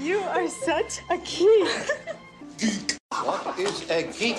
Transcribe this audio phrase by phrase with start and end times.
[0.00, 1.66] You are such a geek.
[2.56, 2.96] geek.
[3.10, 4.38] What is a geek?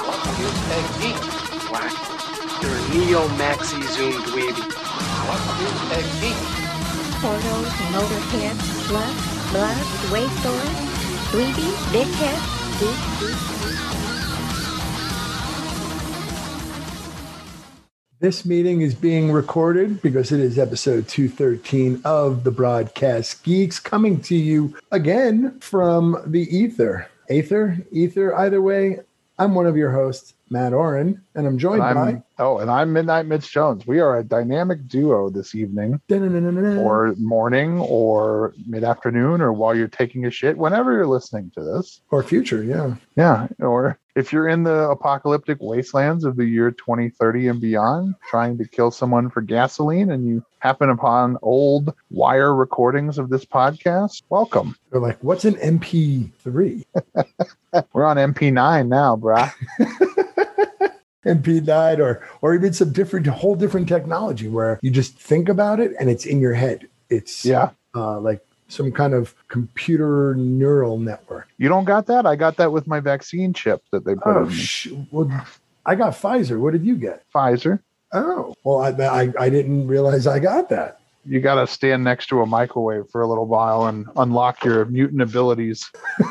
[0.00, 1.20] What is a geek?
[2.62, 4.64] You're a neo maxi zoom dweeby.
[5.28, 6.40] What is a geek?
[7.20, 8.56] Portals, motorhead,
[8.88, 9.16] slut,
[9.52, 9.78] blood,
[10.10, 10.76] wasteland,
[11.28, 12.40] dweeby, big head,
[12.80, 13.63] geek, geek,
[18.24, 24.18] This meeting is being recorded because it is episode 213 of the Broadcast Geeks coming
[24.22, 27.06] to you again from the Ether.
[27.28, 29.00] Aether, Ether, either way,
[29.38, 32.08] I'm one of your hosts, Matt Oren, and I'm joined And by.
[32.10, 33.88] I'm, oh, and I'm Midnight Mitch Jones.
[33.88, 39.88] We are a dynamic duo this evening, or morning, or mid afternoon, or while you're
[39.88, 42.02] taking a shit, whenever you're listening to this.
[42.12, 42.94] or future, yeah.
[43.16, 43.48] Yeah.
[43.58, 48.68] Or if you're in the apocalyptic wastelands of the year 2030 and beyond, trying to
[48.68, 54.76] kill someone for gasoline, and you happen upon old wire recordings of this podcast, welcome.
[54.92, 56.84] They're like, what's an MP3?
[57.92, 59.52] We're on MP9 now, brah.
[61.24, 65.92] MP9 or or even some different whole different technology where you just think about it
[65.98, 66.88] and it's in your head.
[67.10, 67.70] It's Yeah.
[67.94, 71.46] uh, like some kind of computer neural network.
[71.58, 72.26] You don't got that?
[72.26, 75.30] I got that with my vaccine chip that they put Oh, sh- well,
[75.86, 76.58] I got Pfizer.
[76.58, 77.22] What did you get?
[77.34, 77.80] Pfizer.
[78.12, 81.00] Oh, well, I, I, I didn't realize I got that.
[81.26, 84.84] you got to stand next to a microwave for a little while and unlock your
[84.86, 85.90] mutant abilities.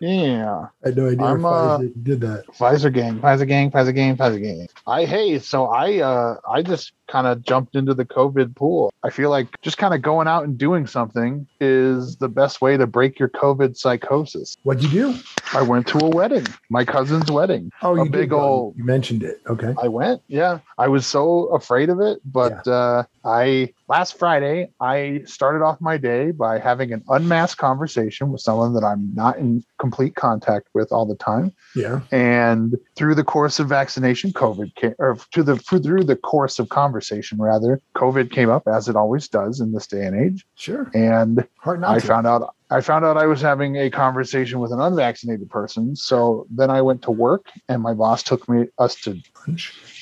[0.00, 2.46] yeah, I had no idea I'm, uh, Pfizer did that.
[2.48, 4.68] Pfizer gang, Pfizer gang, Pfizer gang, Pfizer gang.
[4.86, 8.92] I hey, so I uh I just kind of jumped into the COVID pool.
[9.02, 12.76] I feel like just kind of going out and doing something is the best way
[12.76, 14.56] to break your COVID psychosis.
[14.62, 15.18] What'd you do?
[15.54, 17.70] I went to a wedding, my cousin's wedding.
[17.82, 18.40] Oh, you big did go.
[18.40, 19.40] ol' You mentioned it.
[19.48, 19.74] Okay.
[19.82, 20.22] I went.
[20.28, 20.58] Yeah.
[20.76, 22.20] I was so afraid of it.
[22.24, 28.30] But uh, I, last Friday, I started off my day by having an unmasked conversation
[28.30, 31.54] with someone that I'm not in complete contact with all the time.
[31.74, 32.00] Yeah.
[32.10, 36.68] And through the course of vaccination, COVID came, or to the, through the course of
[36.68, 40.46] conversation, rather, COVID came up as it always does in this day and age.
[40.54, 40.90] Sure.
[40.94, 42.06] And I to.
[42.06, 45.96] found out I found out I was having a conversation with an unvaccinated person.
[45.96, 49.18] So then I went to work and my boss took me us to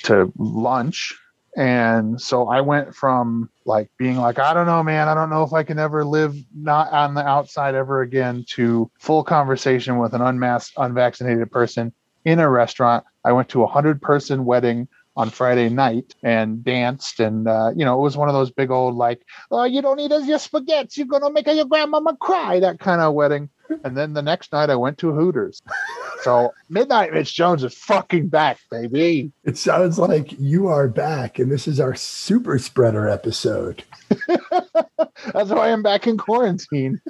[0.05, 1.15] to lunch.
[1.57, 5.43] And so I went from like being like, I don't know, man, I don't know
[5.43, 10.13] if I can ever live not on the outside ever again to full conversation with
[10.13, 11.95] an unmasked, unvaccinated person
[12.27, 13.05] in a restaurant.
[13.25, 17.21] I went to a hundred person wedding on Friday night and danced.
[17.21, 19.99] And, uh, you know, it was one of those big old, like, oh, you don't
[19.99, 21.01] eat as your spaghetti.
[21.01, 23.49] You're going to make your grandmama cry, that kind of wedding.
[23.85, 25.63] And then the next night I went to Hooters.
[26.23, 29.33] So Midnight Mitch Jones is fucking back, baby.
[29.45, 33.85] It sounds like you are back, and this is our super spreader episode.
[35.33, 37.01] That's why I'm back in quarantine.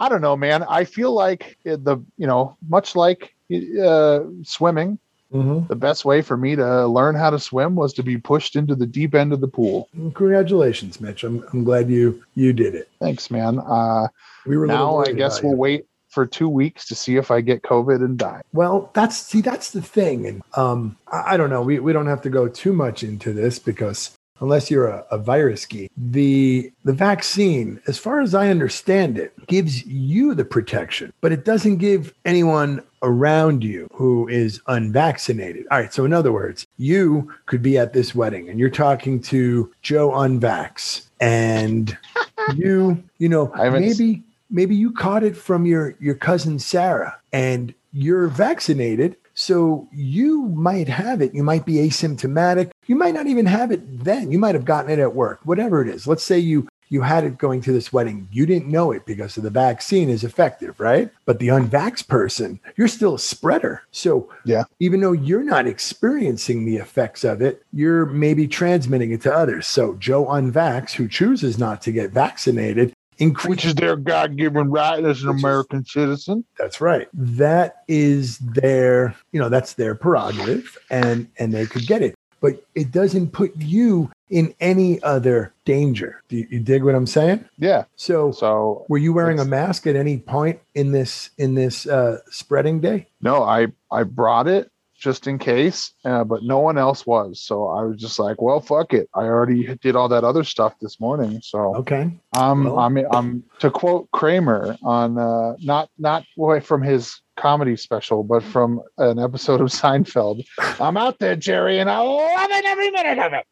[0.00, 0.62] I don't know, man.
[0.64, 3.34] I feel like the, you know, much like
[3.82, 4.98] uh, swimming,
[5.32, 5.66] Mhm.
[5.66, 8.74] the best way for me to learn how to swim was to be pushed into
[8.76, 9.88] the deep end of the pool.
[10.14, 11.24] Congratulations, Mitch.
[11.24, 12.88] I'm, I'm glad you you did it.
[13.00, 13.58] Thanks, man.
[13.58, 14.08] Uh,
[14.46, 15.58] We were now I guess we'll you.
[15.58, 18.42] wait for two weeks to see if I get COVID and die.
[18.52, 21.62] Well, that's see, that's the thing, and um, I, I don't know.
[21.62, 25.18] We we don't have to go too much into this because unless you're a, a
[25.18, 31.12] virus geek, the the vaccine, as far as I understand it, gives you the protection,
[31.20, 35.66] but it doesn't give anyone around you who is unvaccinated.
[35.70, 35.92] All right.
[35.92, 40.10] So in other words, you could be at this wedding and you're talking to Joe
[40.10, 41.96] Unvax, and
[42.54, 44.22] you, you know, I haven't s- maybe
[44.54, 50.86] maybe you caught it from your your cousin Sarah and you're vaccinated so you might
[50.88, 51.34] have it.
[51.34, 52.70] You might be asymptomatic.
[52.86, 54.30] You might not even have it then.
[54.30, 56.06] You might have gotten it at work whatever it is.
[56.06, 58.28] Let's say you you had it going to this wedding.
[58.30, 61.10] You didn't know it because of the vaccine is effective right?
[61.24, 63.82] But the unvaxxed person you're still a spreader.
[63.90, 64.64] So Yeah.
[64.78, 69.66] even though you're not experiencing the effects of it you're maybe transmitting it to others.
[69.66, 74.70] So joe unvax who chooses not to get vaccinated increase Which is their God given
[74.70, 76.44] right as an Which is- American citizen.
[76.58, 77.08] that's right.
[77.14, 82.14] That is their, you know, that's their prerogative and and they could get it.
[82.40, 86.22] But it doesn't put you in any other danger.
[86.28, 87.44] Do you, you dig what I'm saying?
[87.56, 87.84] Yeah.
[87.96, 92.18] So So were you wearing a mask at any point in this in this uh
[92.30, 93.06] spreading day?
[93.22, 94.70] no, I I brought it
[95.04, 97.42] just in case, uh, but no one else was.
[97.42, 99.06] So I was just like, well, fuck it.
[99.14, 101.40] I already did all that other stuff this morning.
[101.42, 102.10] So Okay.
[102.32, 106.24] I'm, Well- I'm, I'm to quote Kramer on uh, not not
[106.62, 110.44] from his comedy special, but from an episode of Seinfeld.
[110.80, 113.46] I'm out there, Jerry, and I love it every minute of it.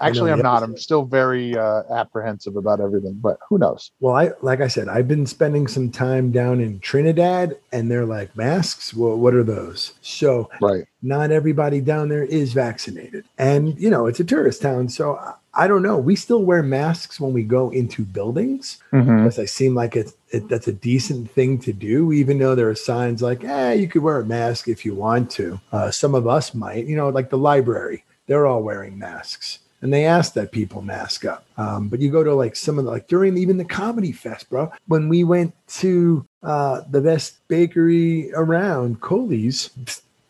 [0.01, 0.63] Actually, I'm not.
[0.63, 3.91] I'm still very uh, apprehensive about everything, but who knows?
[3.99, 8.05] Well, I like I said, I've been spending some time down in Trinidad, and they're
[8.05, 8.93] like masks.
[8.93, 9.93] Well, what are those?
[10.01, 10.85] So Right.
[11.01, 15.19] not everybody down there is vaccinated, and you know it's a tourist town, so
[15.53, 15.97] I, don't know.
[15.97, 19.17] We still wear masks when we go into buildings Mhm.
[19.23, 22.69] because I seem like it's it, that's a decent thing to do, even though there
[22.69, 26.13] are signs like, "eh, you could wear a mask if you want to." Uh, some
[26.13, 30.33] of us might, you know, like the library, they're all wearing masks, and they ask
[30.33, 31.45] that people mask up.
[31.57, 34.49] Um, but you go to like some of the like during even the comedy fest,
[34.51, 34.71] bro.
[34.87, 39.71] When we went to uh, the best bakery around, Coley's,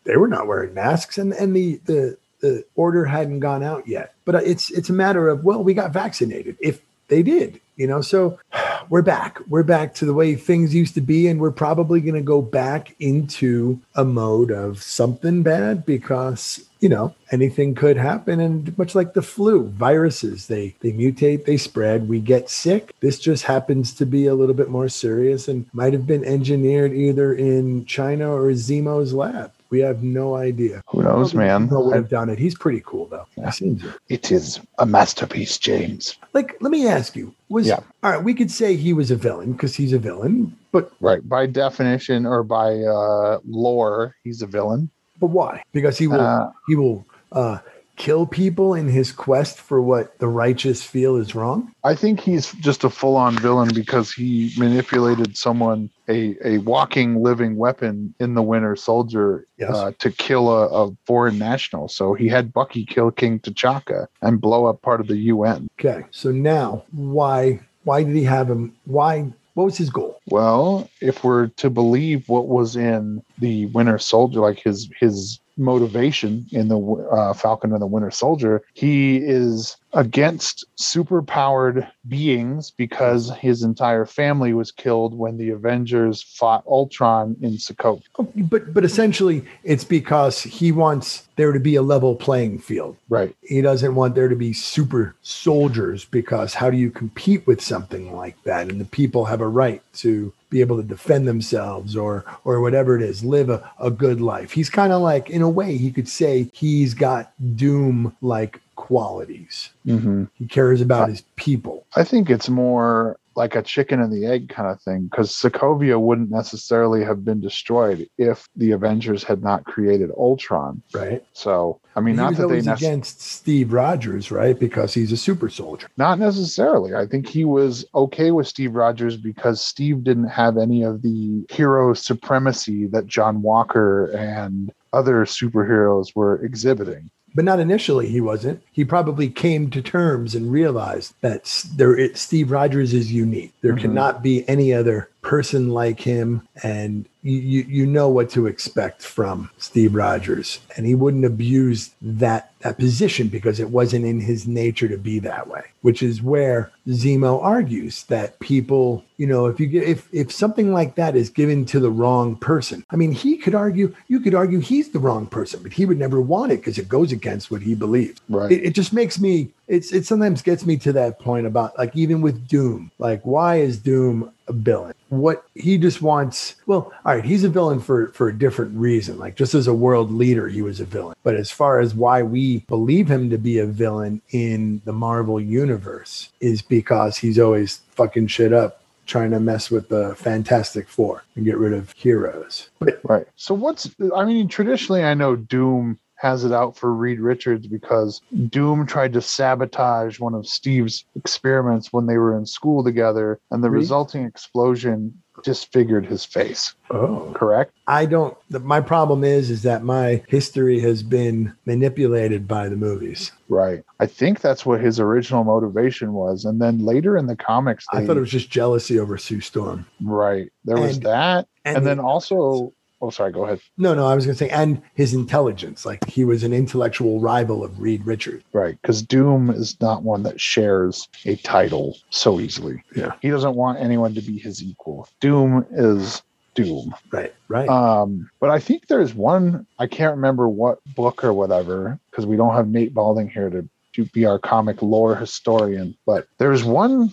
[0.04, 4.14] they were not wearing masks, and and the the the order hadn't gone out yet.
[4.24, 6.56] But uh, it's it's a matter of well, we got vaccinated.
[6.60, 8.38] If they did, you know, so
[8.88, 9.38] we're back.
[9.48, 12.40] We're back to the way things used to be, and we're probably going to go
[12.42, 18.40] back into a mode of something bad because you know anything could happen.
[18.40, 22.92] And much like the flu, viruses they they mutate, they spread, we get sick.
[23.00, 26.92] This just happens to be a little bit more serious and might have been engineered
[26.92, 29.52] either in China or Zemo's lab.
[29.70, 30.82] We have no idea.
[30.88, 31.68] Who knows, man?
[31.68, 32.38] Zemo would have done it.
[32.38, 33.26] He's pretty cool though.
[33.36, 33.82] It.
[34.08, 36.16] it is a masterpiece, James.
[36.34, 37.80] Like, let me ask you: Was Yeah.
[38.02, 38.22] all right?
[38.22, 41.26] We could say he was a villain because he's a villain, but Right.
[41.28, 44.90] By definition or by uh, lore, he's a villain.
[45.20, 45.62] but why?
[45.72, 47.58] Because he will Uh, he will uh,
[47.96, 51.70] kill people in his quest for what the righteous feel is wrong.
[51.84, 57.22] I think he's just a full on villain because he manipulated someone, a, a walking,
[57.22, 59.70] living weapon in the Winter Soldier Yes.
[59.74, 61.88] uh, to kill a, a foreign national.
[61.88, 65.68] So he had Bucky kill King T'Chaka and blow up part of the UN.
[65.78, 68.74] Okay, so now why why did he have him?
[68.84, 69.32] Why?
[69.54, 70.18] What was his goal?
[70.26, 76.46] Well, if we're to believe what was in the Winter Soldier, like his his motivation
[76.52, 76.78] in the
[77.12, 84.52] uh, Falcon and the Winter Soldier, he is against superpowered beings because his entire family
[84.52, 88.02] was killed when the Avengers fought Ultron in Sokovia.
[88.18, 92.96] Oh, But but essentially, it's because he wants there to be a level playing field.
[93.08, 93.34] Right.
[93.42, 98.14] he doesn't want there to be super soldiers because how do you compete with something
[98.14, 102.24] like that and the people have a right to be able to defend themselves or
[102.44, 105.48] or whatever it is live a, a good life he's kind of like in a
[105.48, 111.84] way he could say he's got doom like qualities hmm he cares about his people
[111.94, 115.98] I think it's more like a chicken and the egg kind of thing because Sokovia
[116.00, 120.82] wouldn't necessarily have been destroyed if the Avengers had not created Ultron.
[120.92, 125.12] right So, I mean, he not that they nec- against steve rogers right because he's
[125.12, 126.94] a super soldier not necessarily.
[126.94, 131.44] I think he was okay with Steve Rogers because Steve didn't have any of the
[131.50, 137.10] hero supremacy that John Walker and other superheroes were exhibiting.
[137.34, 142.16] But not initially he wasn't he probably came to terms and realized that there it,
[142.16, 143.80] steve rogers is unique there Mhm.
[143.80, 149.02] cannot be any other person like him and you, you you know what to expect
[149.02, 154.46] from steve rogers and he wouldn't abuse that that position because it wasn't in his
[154.46, 159.60] nature to be that way which is where zemo argues that people you know if
[159.60, 163.12] you get if if something like that is given to the wrong person i mean
[163.12, 166.50] he could argue you could argue he's the wrong person but he would never want
[166.50, 168.52] it because it goes against what he believes Right.
[168.52, 171.94] it, it just makes me it's it sometimes gets me to that point about like
[171.94, 174.94] even with doom like why is doom a villain.
[175.08, 179.18] What he just wants well all right he's a villain for for a different reason.
[179.18, 181.16] Like just as a world leader he was a villain.
[181.22, 185.40] But as far as why we believe him to be a villain in the marvel
[185.40, 191.24] universe is because he's always fucking shit up trying to mess with the fantastic four
[191.34, 192.68] and get rid of heroes.
[192.78, 193.26] But Right.
[193.36, 198.20] So what's I mean traditionally I know Doom has it out for Reed Richards because
[198.50, 203.64] Doom tried to sabotage one of Steve's experiments when they were in school together and
[203.64, 203.80] the Reed?
[203.80, 206.74] resulting explosion disfigured his face.
[206.90, 207.72] oh Correct?
[207.86, 208.36] I don't.
[208.50, 213.32] The, my problem is, is that my history has been manipulated by the movies.
[213.48, 213.82] Right.
[214.00, 216.44] I think that's what his original motivation was.
[216.44, 219.86] And then later in the comics I thought it was just jealousy over Sue Storm.
[220.02, 220.50] right.
[220.66, 221.48] There was that.
[221.64, 223.60] and And, the- then also oh sorry, go ahead.
[223.76, 225.86] No, no, I was going to say, and his intelligence.
[225.86, 228.44] Like he was an intellectual rival of Reed Richards.
[228.52, 232.82] Right, because Doom is not one that shares a title so easily.
[232.94, 233.12] Yeah.
[233.20, 235.08] He doesn't want anyone to be his equal.
[235.20, 236.22] Doom is
[236.54, 236.94] Doom.
[237.12, 237.68] Right, right.
[237.68, 242.36] Um, but I think there's one I can't remember what book or whatever because we
[242.36, 245.96] don't have Nate Balding here to, to be our comic lore historian.
[246.06, 247.12] But there's one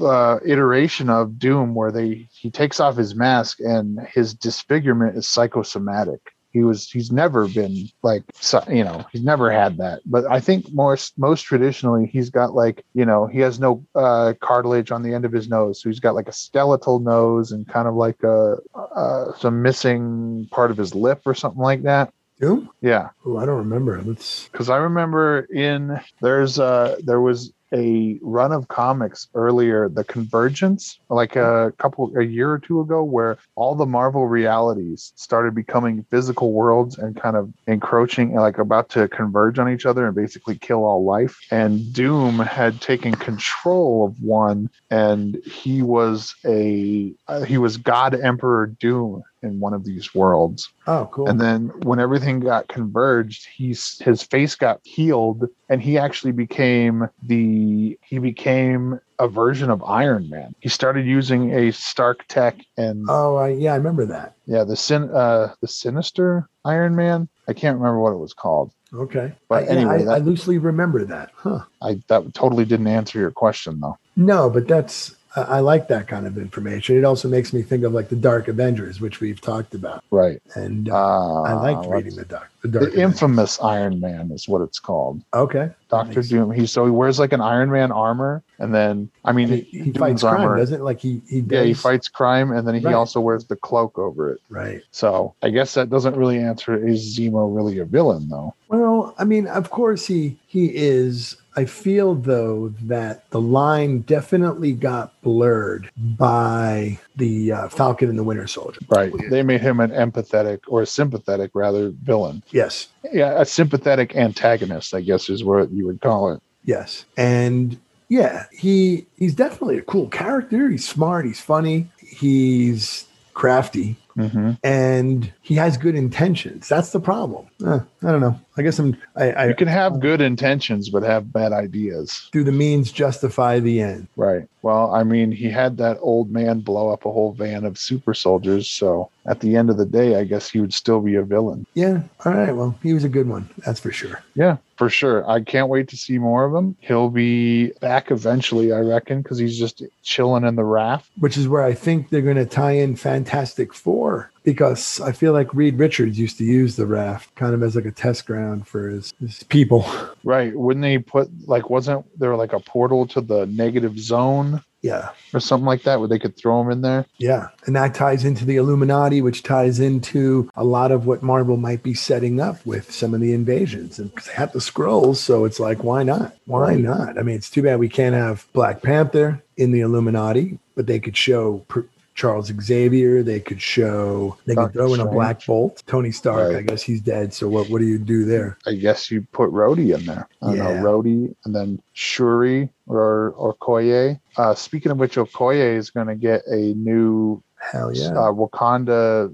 [0.00, 5.28] uh, iteration of Doom where they he takes off his mask and his disfigurement is
[5.28, 6.20] psychosomatic.
[6.50, 10.00] He was he's never been like so- you know he's never had that.
[10.06, 14.32] But I think most most traditionally he's got like you know he has no uh,
[14.40, 17.68] cartilage on the end of his nose, so he's got like a skeletal nose and
[17.68, 22.12] kind of like a uh, some missing part of his lip or something like that.
[22.40, 22.70] Doom?
[22.80, 24.00] Yeah Oh, I don't remember.
[24.00, 24.48] Let's.
[24.48, 30.98] because I remember in there's uh there was a run of comics earlier, the Convergence,
[31.08, 36.04] like a couple a year or two ago, where all the Marvel realities started becoming
[36.10, 40.56] physical worlds and kind of encroaching, like about to converge on each other and basically
[40.56, 41.38] kill all life.
[41.50, 48.14] And Doom had taken control of one, and he was a uh, he was God
[48.14, 50.68] Emperor Doom in one of these worlds.
[50.86, 51.28] Oh, cool.
[51.28, 57.08] And then when everything got converged, he's his face got healed and he actually became
[57.22, 60.54] the he became a version of Iron Man.
[60.60, 64.34] He started using a Stark tech and oh, I, yeah, I remember that.
[64.46, 67.28] yeah, the sin uh the sinister Iron Man.
[67.48, 68.72] I can't remember what it was called.
[68.92, 69.32] Okay.
[69.48, 71.30] But I, anyway, I, that- I loosely remember that.
[71.34, 71.60] Huh.
[71.82, 73.98] I that totally didn't answer your question though.
[74.16, 76.96] No, but that's I I like that kind of information.
[76.96, 80.40] It also makes me think of like the Dark Avengers, which we've talked about, Right.
[80.54, 82.50] and uh, Uh, I liked reading the Dark.
[82.62, 83.02] The, the Dark Avengers.
[83.12, 85.20] infamous Iron Man is what it's called.
[85.32, 86.50] Okay, Doctor Doom.
[86.50, 89.92] He so he wears like an Iron Man armor, and then I mean he, he
[89.92, 90.82] fights crime, armor- doesn't?
[90.82, 92.94] Like he he Yeah, he fights crime, and then he Right.
[92.94, 94.40] also wears the cloak over it.
[94.48, 94.82] right.
[94.90, 98.54] So I guess that doesn't really answer is Zemo really a villain though?
[98.68, 101.36] Well, I mean, of course he he is.
[101.58, 108.22] I feel though that the line definitely got blurred by the uh, Falcon and the
[108.22, 108.78] Winter Soldier.
[108.88, 109.12] Right.
[109.28, 112.44] They made him an empathetic or a sympathetic rather villain.
[112.50, 116.40] Yes, Yeah, a sympathetic antagonist, I guess is what you would call it.
[116.64, 117.76] yes, and
[118.08, 120.70] yeah, he he's definitely a cool character.
[120.70, 121.26] He's smart.
[121.26, 121.88] He's funny.
[121.98, 123.96] He's crafty.
[124.16, 124.50] Mm-hmm.
[124.64, 126.68] and he has good intentions.
[126.68, 127.46] That's the problem.
[127.64, 128.36] Uh, I don't know.
[128.58, 128.96] I guess I'm.
[129.16, 132.28] I, I You can have good intentions but have bad ideas.
[132.32, 134.08] do the means justify the end.
[134.16, 134.48] Right.
[134.62, 138.12] Well, I mean, he had that old man blow up a whole van of super
[138.12, 141.22] soldiers, so at the end of the day, I guess he would still be a
[141.22, 141.64] villain.
[141.74, 142.02] Yeah.
[142.24, 142.54] All right.
[142.54, 143.48] Well, he was a good one.
[143.64, 144.22] That's for sure.
[144.34, 145.28] Yeah, for sure.
[145.30, 146.76] I can't wait to see more of him.
[146.80, 151.08] He'll be back eventually, I reckon, because he's just chilling in the raft.
[151.20, 155.32] Which is where I think they're going to tie in Fantastic Four because I feel
[155.32, 158.66] like Reed Richards used to use the raft kind of as like a test ground
[158.66, 159.84] for his, his people.
[160.24, 160.54] Right.
[160.54, 165.10] Wouldn't they put like wasn't there like a portal to the negative zone Yeah.
[165.32, 167.06] or something like that where they could throw him in there?
[167.16, 167.48] Yeah.
[167.64, 171.82] And that ties into the Illuminati, which ties into a lot of what Marvel might
[171.82, 173.98] be setting up with some of the invasions.
[173.98, 175.18] And 'cause they have the scrolls.
[175.20, 176.34] So it's like, why not?
[176.44, 177.16] Why not?
[177.18, 180.98] I mean, it's too bad we can't have Black Panther in the Illuminati, but they
[180.98, 181.64] could show.
[181.68, 181.80] Pr-
[182.18, 185.84] Charles Xavier, they could show, they could throw in a Black Bolt.
[185.86, 186.56] Tony Stark, Right.
[186.58, 187.32] I guess he's dead.
[187.32, 188.58] So what, what do you do there?
[188.66, 190.28] I guess you put Rhodey in there.
[190.42, 190.80] I don't Yeah.
[190.80, 194.18] know, Rhodey and then Shuri or Okoye.
[194.36, 198.08] Uh, speaking of which, Okoye is going to get a new Hell yeah.
[198.10, 199.32] uh, Wakanda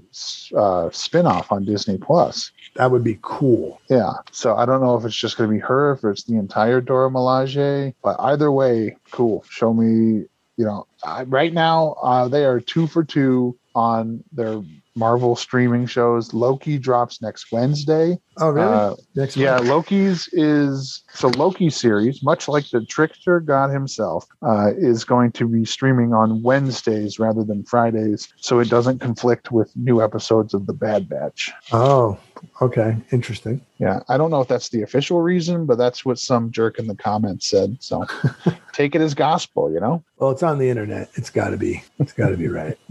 [0.55, 2.51] uh, spin-off on Disney Plus.
[2.75, 3.79] that would be cool.
[3.89, 4.13] Yeah.
[4.31, 6.81] So I don't know if it's just going to be her, if it's the entire
[6.81, 9.43] Dora Milaje, but either way, cool.
[9.49, 10.25] Show me,
[10.57, 14.61] you know, I, right now uh, they are two for two on their
[14.95, 16.33] Marvel streaming shows.
[16.33, 18.17] Loki drops next Wednesday.
[18.37, 18.67] Oh, really?
[18.67, 19.67] Uh, Next yeah, one?
[19.67, 25.47] Loki's is so Loki series, much like the Trickster God himself, uh, is going to
[25.47, 30.65] be streaming on Wednesdays rather than Fridays, so it doesn't conflict with new episodes of
[30.65, 31.51] The Bad Batch.
[31.71, 32.17] Oh,
[32.61, 32.95] okay.
[33.11, 33.65] Interesting.
[33.77, 36.87] Yeah, I don't know if that's the official reason, but that's what some jerk in
[36.87, 37.77] the comments said.
[37.81, 38.05] So
[38.73, 40.03] take it as gospel, you know?
[40.17, 41.09] Well, it's on the internet.
[41.15, 41.83] It's got to be.
[41.99, 42.77] It's got to be right.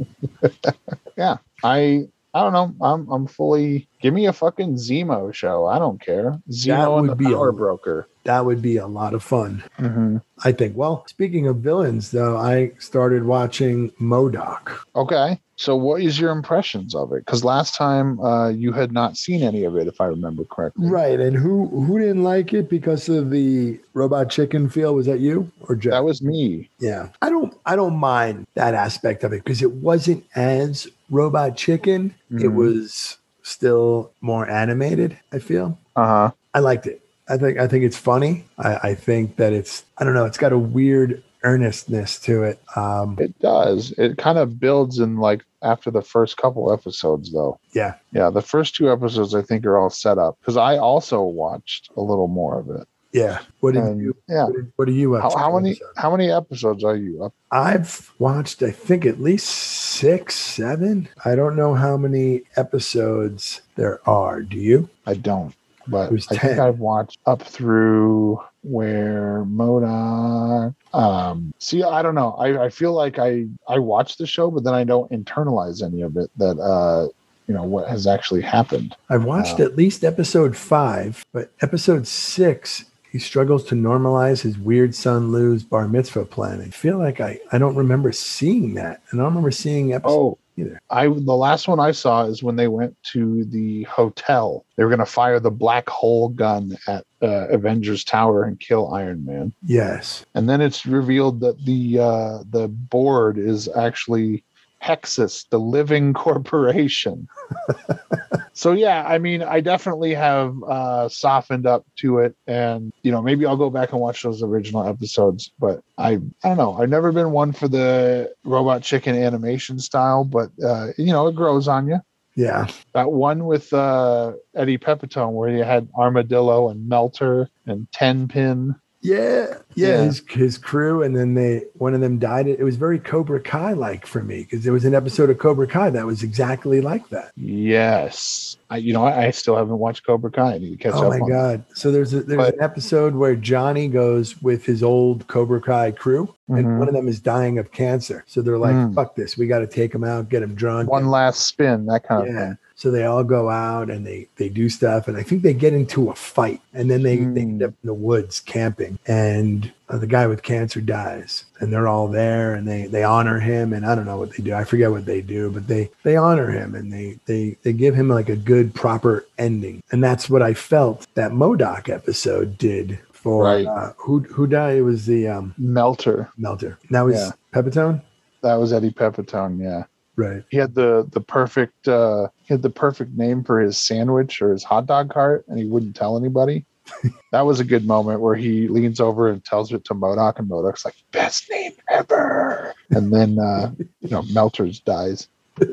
[1.16, 2.74] Yeah, I I don't know.
[2.80, 5.66] I'm I'm fully give me a fucking Zemo show.
[5.66, 6.38] I don't care.
[6.50, 8.08] Zemo and would the be a- Broker.
[8.24, 9.62] That would be a lot of fun.
[9.76, 10.76] hmm I think.
[10.76, 14.78] Well, speaking of villains, though, I started watching MODOK.
[14.96, 17.24] Okay, so what is your impressions of it?
[17.24, 20.88] Because last time uh, you had not seen any of it, if I remember correctly.
[20.88, 24.94] Right, and who who didn't like it because of the robot chicken feel?
[24.94, 25.92] Was that you or Jeff?
[25.92, 26.68] That was me.
[26.80, 27.08] yeah.
[27.22, 32.14] I don't I don't mind that aspect of it because it wasn't as robot chicken.
[32.30, 32.54] It Mhm.
[32.54, 35.18] was still more animated.
[35.32, 35.78] I feel.
[35.96, 36.30] Uh huh.
[36.54, 37.00] I liked it.
[37.28, 38.44] I think I think it's funny.
[38.58, 40.24] I, I think that it's I don't know.
[40.26, 42.60] It's got a weird earnestness to it.
[42.74, 43.92] Um, It does.
[43.98, 47.58] It kind of builds in like after the first couple episodes, though.
[47.72, 51.22] yeah, Yeah, the first two episodes I think are all set up because I also
[51.22, 52.86] watched a little more of it.
[53.12, 53.38] yeah.
[53.60, 54.16] What did And, you?
[54.28, 54.44] yeah.
[54.44, 55.38] What, did, what are you up How, to?
[55.38, 55.92] how many episode?
[55.96, 57.32] how many episodes are you up?
[57.52, 61.08] I've watched, I think, at least six, seven.
[61.24, 64.42] I don't know how many episodes there are.
[64.42, 64.88] Do you?
[65.06, 65.54] I don't,
[65.86, 70.74] but I think I've watched up through where MODOK.
[70.92, 72.32] Um, see, I don't know.
[72.32, 76.02] I, I feel like I I watch the show, but then I don't internalize any
[76.02, 76.30] of it.
[76.38, 77.08] That uh,
[77.46, 78.96] you know what has actually happened.
[79.10, 79.66] I've watched Wow.
[79.66, 85.62] at least episode five, but episode six, he struggles to normalize his weird son Lou's
[85.62, 86.68] bar mitzvah planning.
[86.68, 89.02] I feel like I, I don't remember seeing that.
[89.10, 90.80] And I don't remember seeing episode Oh, either.
[90.90, 94.64] I the last one I saw is when they went to the hotel.
[94.76, 98.92] They were going to fire the black hole gun at uh, Avengers Tower and kill
[98.94, 99.52] Iron Man.
[99.64, 100.24] Yes.
[100.34, 104.44] and then it's revealed that the uh, the board is actually
[104.82, 107.28] Hexus, the living corporation.
[108.54, 113.20] so yeah, I mean, I definitely have uh, softened up to it, and you know,
[113.20, 115.52] maybe I'll go back and watch those original episodes.
[115.58, 116.18] But I, I
[116.48, 116.74] don't know.
[116.74, 121.34] I've never been one for the robot chicken animation style, but uh, you know, it
[121.34, 121.98] grows on you.
[122.36, 122.68] Yeah.
[122.92, 128.74] That one with uh, Eddie Pepitone, where you had Armadillo and Melter and Tenpin.
[129.04, 129.58] Yeah.
[129.74, 129.88] Yeah.
[129.88, 130.02] Yeah.
[130.04, 131.02] His, his crew.
[131.02, 132.46] And then they, one of them died.
[132.46, 135.66] It was very Cobra Kai like for me because there was an episode of Cobra
[135.66, 137.32] Kai that was exactly like that.
[137.36, 140.54] Yes, I, you know, I, I still haven't watched Cobra Kai.
[140.54, 141.10] I need to catch Oh up.
[141.10, 141.64] my on God.
[141.74, 145.90] So there's a, there's But- an episode where Johnny goes with his old Cobra Kai
[145.92, 146.78] crew and Mhm.
[146.78, 148.24] one of them is dying of cancer.
[148.26, 148.94] So they're like, Mm.
[148.94, 149.36] fuck this.
[149.36, 150.90] We got to take him out, get him drunk.
[150.90, 152.40] One last spin, that kind of yeah.
[152.48, 152.58] thing.
[152.84, 155.72] So they all go out and they they do stuff, and I think they get
[155.72, 157.68] into a fight, and then they, they end Mm.
[157.68, 162.08] up in the woods camping, and uh, the guy with cancer dies, and they're all
[162.08, 164.90] there, and they they honor him, and I don't know what they do, I forget
[164.90, 168.28] what they do, but they they honor him, and they they they give him like
[168.28, 173.66] a good proper ending, and that's what I felt that MODOK episode did for Right.
[173.66, 174.76] uh, who who died.
[174.76, 176.28] It was the um, Melter.
[176.36, 176.78] Melter.
[176.90, 177.30] That was Yeah.
[177.54, 178.02] Pepitone,
[178.42, 179.58] That was Eddie Pepitone.
[179.58, 179.84] Yeah,
[180.16, 180.42] right?
[180.50, 184.52] he had the the perfect uh, he had the perfect name for his sandwich or
[184.52, 186.64] his hot dog cart, and he wouldn't tell anybody.
[187.32, 190.48] that was a good moment where he leans over and tells it to MODOK, and
[190.48, 195.28] MODOK's like, "Best name ever." And then uh, you know, Melters dies.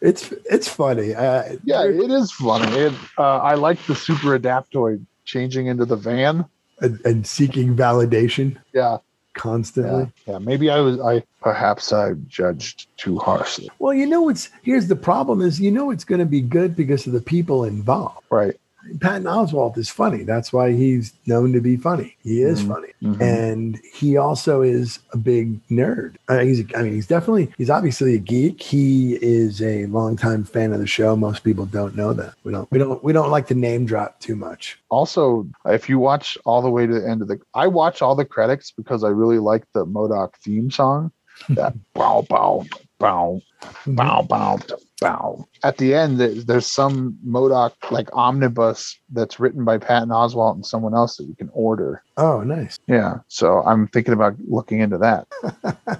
[0.00, 1.14] It's it's funny.
[1.14, 2.70] Uh, Yeah, it is funny.
[2.76, 6.44] It, uh, I like the super adaptoid changing into the van.
[6.80, 8.98] and, and seeking validation Yeah,
[9.34, 10.10] constantly.
[10.26, 10.38] yeah, yeah.
[10.38, 11.00] Maybe I was.
[11.00, 13.70] I perhaps I judged too harshly.
[13.78, 16.76] Well, you know it's here's the problem is you know it's going to be good
[16.76, 18.24] because of the people involved.
[18.30, 18.56] Right.
[19.00, 20.24] Patton Oswalt is funny.
[20.24, 22.16] That's why he's known to be funny.
[22.22, 22.68] He is Mhm.
[22.68, 23.20] funny, Mhm.
[23.20, 26.16] and he also is a big nerd.
[26.28, 28.60] Uh, he's, I mean, he's definitely, he's obviously a geek.
[28.60, 31.14] He is a longtime fan of the show.
[31.16, 32.34] Most people don't know that.
[32.44, 34.78] We don't, we don't, we don't like to name drop too much.
[34.88, 38.14] Also, if you watch all the way to the end of the, I watch all
[38.16, 41.12] the credits because I really like the MODOK theme song.
[41.50, 42.64] That bow bow
[42.98, 43.40] bow
[43.86, 44.58] bow bow
[45.02, 45.46] bow.
[45.62, 50.94] At the end, there's some MODOK like omnibus that's written by Patton Oswalt and someone
[50.94, 52.02] else that you can order.
[52.16, 52.78] Oh, nice.
[52.86, 55.26] Yeah, so I'm thinking about looking into that.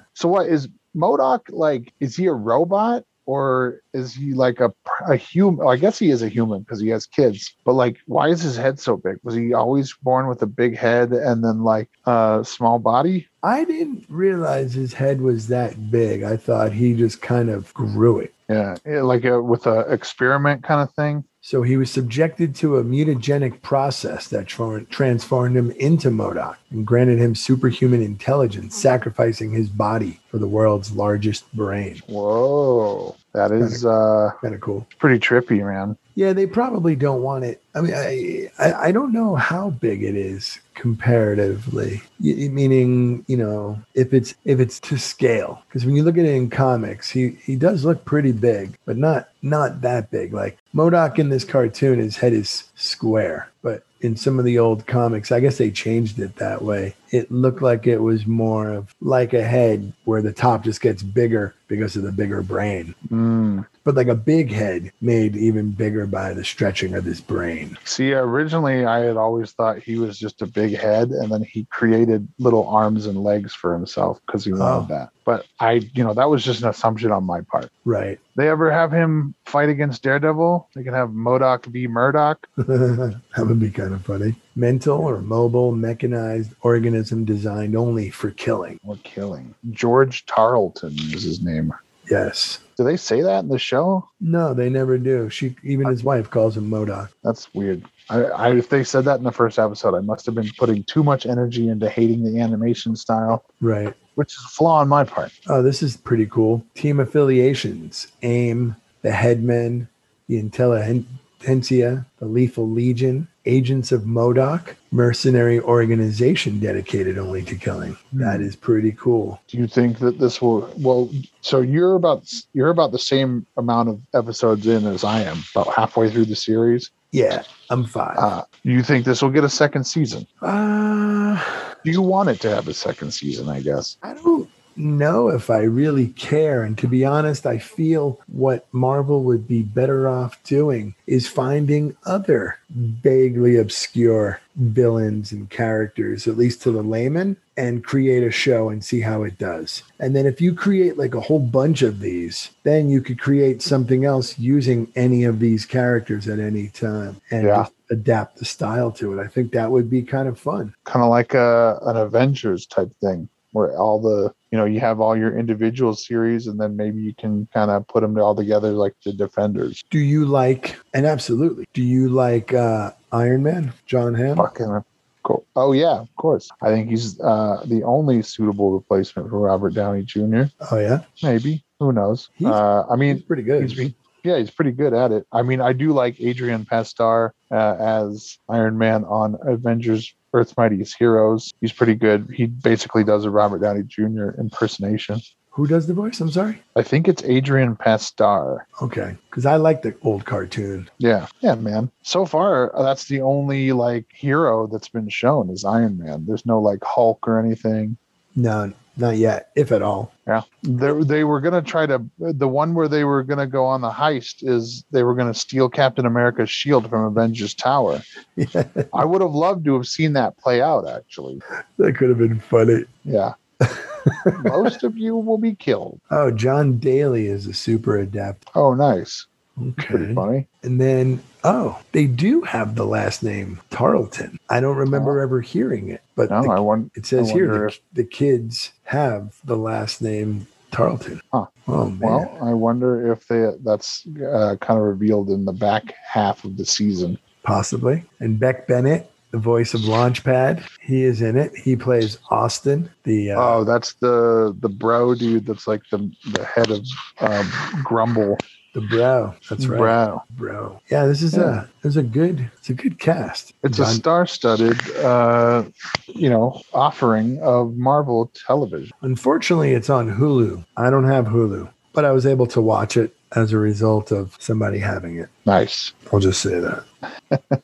[0.13, 1.93] so, what is MODOK like?
[1.99, 4.73] Is he a robot or is he like a
[5.07, 5.67] a human?
[5.67, 7.55] I guess he is a human because he has kids.
[7.65, 9.17] But like, why is his head so big?
[9.23, 13.27] Was he always born with a big head and then like a small body?
[13.41, 16.23] I didn't realize his head was that big.
[16.23, 18.33] I thought he just kind of grew it.
[18.49, 21.23] Yeah, yeah, like a with a experiment kind of thing.
[21.45, 26.87] So he was subjected to a mutagenic process that tra- transformed him into MODOK and
[26.87, 32.01] granted him superhuman intelligence, sacrificing his body for the world's largest brain.
[32.07, 34.87] Whoa, that is uh Kind of cool.
[34.99, 35.97] pretty trippy, man.
[36.15, 37.61] Yeah, they probably don't want it.
[37.73, 42.01] I mean, I I, I don't know how big it is comparatively.
[42.19, 46.25] Y- meaning, you know, if it's if it's to scale, because when you look at
[46.25, 50.33] it in comics, he he does look pretty big, but not not that big.
[50.33, 54.85] Like MODOK in this cartoon, his head is square, but in some of the old
[54.85, 56.93] comics, I guess they changed it that way.
[57.11, 61.01] It looked like it was more of like a head where the top just gets
[61.01, 62.93] bigger because of the bigger brain.
[63.09, 63.65] Mm.
[63.83, 67.77] But like a big head made even bigger by the stretching of his brain.
[67.83, 71.65] See, originally I had always thought he was just a big head, and then he
[71.65, 74.87] created little arms and legs for himself because he wanted Oh.
[74.89, 75.09] that.
[75.25, 77.69] But I, you know, that was just an assumption on my part.
[77.85, 78.19] Right.
[78.35, 80.69] They ever have him fight against Daredevil?
[80.75, 82.45] They can have MODOK v Murdoch.
[82.57, 84.35] that would be kind of funny.
[84.55, 88.79] Mental or mobile, mechanized organism designed only for killing.
[88.85, 89.55] or killing.
[89.71, 91.73] George Tarleton is his name.
[92.09, 92.59] Yes.
[92.77, 94.09] Do they say that in the show?
[94.19, 95.29] No, they never do.
[95.29, 97.09] She even his wife calls him MODOK.
[97.23, 97.83] That's weird.
[98.09, 100.83] I, I if they said that in the first episode, I must have been putting
[100.83, 103.93] too much energy into hating the animation style, Right.
[104.15, 105.31] which is a flaw on my part.
[105.47, 106.65] Oh, this is pretty cool.
[106.75, 109.87] Team affiliations: AIM, the Headmen,
[110.27, 117.97] the Intelligentsia, the Lethal Legion, Agents of MODOK, mercenary organization dedicated only to killing.
[118.13, 119.41] That is pretty cool.
[119.47, 120.69] Do you think that this will?
[120.77, 121.09] Well,
[121.41, 125.73] so you're about you're about the same amount of episodes in as I am, about
[125.73, 126.89] halfway through the series.
[127.11, 128.17] Yeah, I'm five.
[128.17, 130.25] Uh, you think this will get a second season?
[130.41, 131.43] Uh,
[131.83, 133.49] Do you want it to have a second season?
[133.49, 133.97] I guess.
[134.03, 136.63] I don't know if I really care.
[136.63, 141.95] And to be honest, I feel what Marvel would be better off doing is finding
[142.05, 148.69] other vaguely obscure villains and characters, at least to the layman, and create a show
[148.69, 149.83] and see how it does.
[149.99, 153.61] And then if you create like a whole bunch of these, then you could create
[153.61, 157.67] something else using any of these characters at any time and Yeah.
[157.91, 159.23] adapt the style to it.
[159.23, 160.73] I think that would be kind of fun.
[160.85, 164.99] kind of like a an Avengers type thing, where all the you know you have
[164.99, 168.71] all your individual series, and then maybe you can kind of put them all together
[168.71, 169.83] like the Defenders.
[169.89, 174.35] Do you like, and absolutely, do you like uh, Iron Man, John Hamm?
[174.37, 174.83] Fucking
[175.23, 175.45] cool.
[175.55, 176.49] Oh yeah, of course.
[176.61, 180.43] I think he's uh, the only suitable replacement for Robert Downey Jr.
[180.71, 181.01] Oh, yeah.
[181.23, 182.29] Maybe who knows?
[182.35, 183.61] He's- uh, I mean, He's pretty good.
[183.69, 185.27] he's, he- yeah, he's pretty good at it.
[185.31, 190.97] I mean, I do like Adrian Pasdar uh, as Iron Man on Avengers Earth's Mightiest
[190.97, 191.53] Heroes.
[191.61, 192.29] He's pretty good.
[192.33, 194.29] He basically does a Robert Downey Jr.
[194.39, 195.21] impersonation.
[195.51, 196.19] Who does the voice?
[196.19, 196.63] I'm sorry.
[196.75, 198.61] I think it's Adrian Pasdar.
[198.81, 199.15] Okay.
[199.29, 200.89] Because I like the old cartoon.
[200.97, 201.91] Yeah, yeah, man.
[202.01, 206.25] So far, that's the only like hero that's been shown is Iron Man.
[206.25, 207.97] There's no like Hulk or anything.
[208.35, 210.11] No, not yet, if at all.
[210.27, 213.81] Yeah, they they were gonna try to the one where they were gonna go on
[213.81, 218.01] the heist is they were gonna steal Captain America's shield from Avengers Tower.
[218.93, 220.87] I would have loved to have seen that play out.
[220.87, 221.41] Actually,
[221.77, 222.85] that could have been funny.
[223.03, 223.33] yeah.
[224.43, 225.99] Most of you will be killed.
[226.11, 228.49] Oh, John Daly is a super adept.
[228.55, 229.25] Oh, nice.
[229.61, 229.85] Okay.
[229.85, 230.47] Pretty funny.
[230.63, 234.39] And then, oh, they do have the last name Tarleton.
[234.49, 235.23] I don't remember oh.
[235.23, 236.91] ever hearing it, but No, the- I want.
[236.95, 241.21] it says I here the, if- the kids have the last name Tarleton.
[241.31, 241.45] Huh.
[241.67, 241.99] Oh, man.
[241.99, 246.57] Well, I wonder if they that's uh, kind of revealed in the back half of
[246.57, 247.17] the season.
[247.43, 248.03] Possibly.
[248.19, 251.55] And Beck Bennett, the voice of Launchpad, he is in it.
[251.55, 255.45] He plays Austin, the uh, Oh, that's the the bro dude.
[255.45, 256.85] That's like the the head of
[257.19, 257.51] um,
[257.83, 258.37] Grumble.
[258.73, 259.35] The brow.
[259.49, 260.23] That's right, Brow.
[260.31, 260.81] bro.
[260.89, 261.65] Yeah, this is Yeah.
[261.83, 263.53] a it's a good it's a good cast.
[263.63, 265.63] It's a star-studded, uh,
[266.07, 268.91] you know, offering of Marvel television.
[269.01, 270.65] Unfortunately, it's on Hulu.
[270.77, 274.35] I don't have Hulu, but I was able to watch it as a result of
[274.39, 275.29] somebody having it.
[275.45, 275.93] Nice.
[276.11, 276.83] I'll just say that.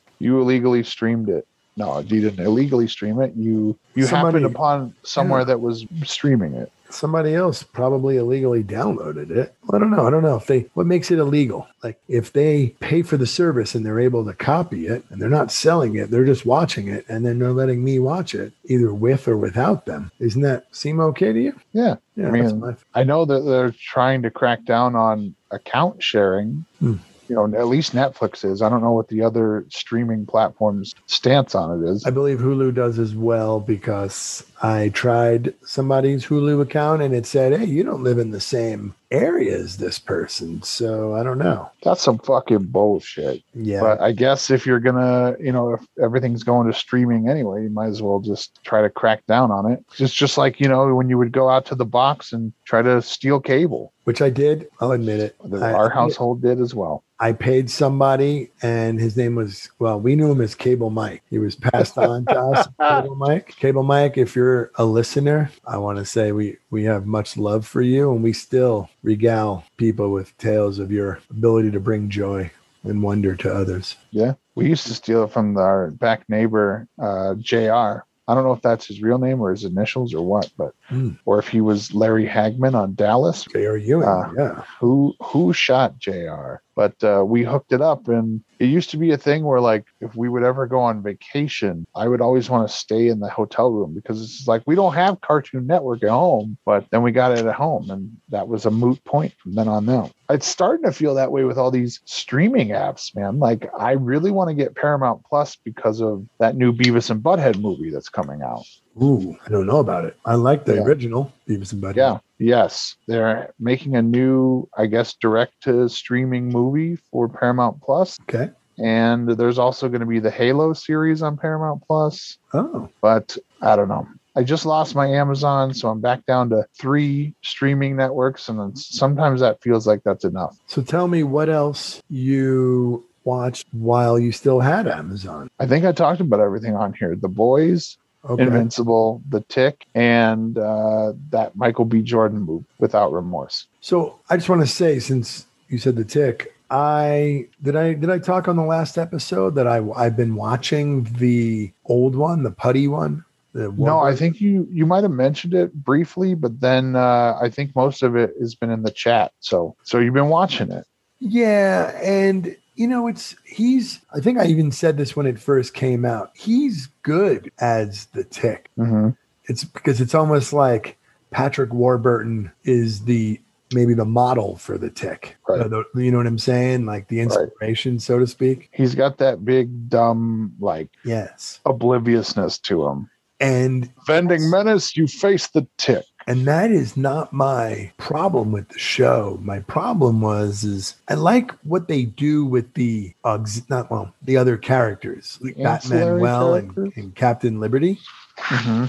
[0.22, 1.46] You illegally streamed it.
[1.78, 3.32] No, you didn't illegally stream it.
[3.34, 5.44] You you Somebody- happened upon somewhere Yeah.
[5.46, 6.70] that was streaming it.
[6.90, 9.54] Somebody else probably illegally downloaded it.
[9.72, 10.06] I don't know.
[10.06, 11.68] I don't know if they what makes it illegal.
[11.82, 15.28] Like if they pay for the service and they're able to copy it and they're
[15.28, 18.92] not selling it, they're just watching it and then they're letting me watch it either
[18.92, 20.10] with or without them.
[20.18, 21.60] Isn't that seem okay to you?
[21.72, 21.96] Yeah.
[22.16, 26.66] Yeah, I mean, I know that they're trying to crack down on account sharing.
[26.78, 26.96] Hmm.
[27.28, 28.60] You know, at least Netflix is.
[28.60, 32.04] I don't know what the other streaming platforms' stance on it is.
[32.04, 37.58] I believe Hulu does as well because I tried somebody's Hulu account and it said,
[37.58, 41.70] "Hey, you don't live in the same area as this person." So I don't know.
[41.82, 43.42] That's some fucking bullshit.
[43.54, 47.62] Yeah, But I guess if you're gonna, you know, if everything's going to streaming anyway,
[47.62, 49.82] you might as well just try to crack down on it.
[49.98, 52.82] It's just like you know when you would go out to the box and try
[52.82, 53.92] to steal cable.
[54.04, 54.66] which I did.
[54.80, 55.36] I'll admit it.
[55.62, 57.04] I- Our household did as well.
[57.22, 61.22] I paid somebody, and his name was well, we knew him as Cable Mike.
[61.30, 63.54] He was passed on to us, Cable Mike.
[63.56, 67.66] Cable Mike, if you're a listener, I want to say we we have much love
[67.66, 72.50] for you, and we still regale people with tales of your ability to bring joy
[72.84, 73.96] and wonder to others.
[74.10, 78.04] Yeah, we used to steal it from our back neighbor, uh, Jr.
[78.28, 81.10] I don't know if that's his real name or his initials or what, but Hmm.
[81.24, 83.44] or if he was Larry Hagman on Dallas.
[83.52, 83.76] J.R.
[83.76, 84.06] Ewing.
[84.08, 84.30] Ah.
[84.38, 84.62] yeah.
[84.78, 86.62] Who who shot J.R.
[86.80, 89.84] But uh, we hooked it up, and it used to be a thing where like
[90.00, 93.28] if we would ever go on vacation, I would always want to stay in the
[93.28, 97.12] hotel room because it's like we don't have Cartoon Network at home, but then we
[97.12, 100.10] got it at home, and that was a moot point from then on out.
[100.30, 103.38] It's starting to feel that way with all these streaming apps, man.
[103.38, 107.60] Like I really want to get Paramount Plus because of that new Beavis and Butthead
[107.60, 108.64] movie that's coming out.
[109.02, 110.16] Ooh, I don't know about it.
[110.24, 110.82] I like the Yeah.
[110.82, 111.96] original Beavis and Butthead.
[111.96, 112.18] Yeah.
[112.38, 112.96] Yes.
[113.06, 118.18] They're making a new, I guess, direct to streaming movie for Paramount Plus.
[118.22, 118.50] Okay.
[118.78, 122.38] And there's also going to be the Halo series on Paramount Plus.
[122.54, 124.06] Oh, But I don't know.
[124.36, 128.48] I just lost my Amazon, so I'm back down to three streaming networks.
[128.48, 130.56] And then sometimes that feels like that's enough.
[130.66, 135.50] so tell me what else you watched while you still had Amazon.
[135.58, 138.42] I think I talked about everything on here The Boys, Okay.
[138.42, 142.02] Invincible, The Tick, and uh, that Michael B.
[142.02, 143.66] Jordan movie, Without Remorse.
[143.80, 148.10] So I just want to say, since you said the tick, I did I did
[148.10, 152.50] I talk on the last episode that I I've been watching the old one, the
[152.50, 153.24] putty one.
[153.52, 157.48] The No, I think you you might have mentioned it briefly, but then uh, I
[157.48, 159.32] think most of it has been in the chat.
[159.40, 160.86] So so you've been watching it.
[161.18, 164.00] Yeah, and you know, it's he's.
[164.14, 166.30] I think I even said this when it first came out.
[166.34, 168.70] He's good as the tick.
[168.78, 169.10] Mm-hmm.
[169.44, 170.96] It's because it's almost like
[171.30, 173.38] Patrick Warburton is the
[173.74, 175.36] maybe the model for the tick.
[175.46, 175.68] Right.
[175.68, 176.86] The- you know what I'm saying?
[176.86, 178.70] Like the inspiration, so to speak.
[178.72, 183.10] He's got that big dumb like Yes, obliviousness to him.
[183.40, 186.04] and Vending menace, you face the tick.
[186.26, 189.38] And that is not my problem with the show.
[189.42, 194.36] My problem was is i like what they do with the aux- not well the
[194.36, 197.98] other characters like Batmanuel and, and captain liberty.
[198.38, 198.86] Mm-hmm.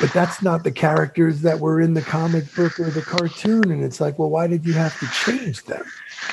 [0.00, 3.82] but that's not the characters that were in the comic book or the cartoon and
[3.82, 5.84] it's like well why did you have to change them?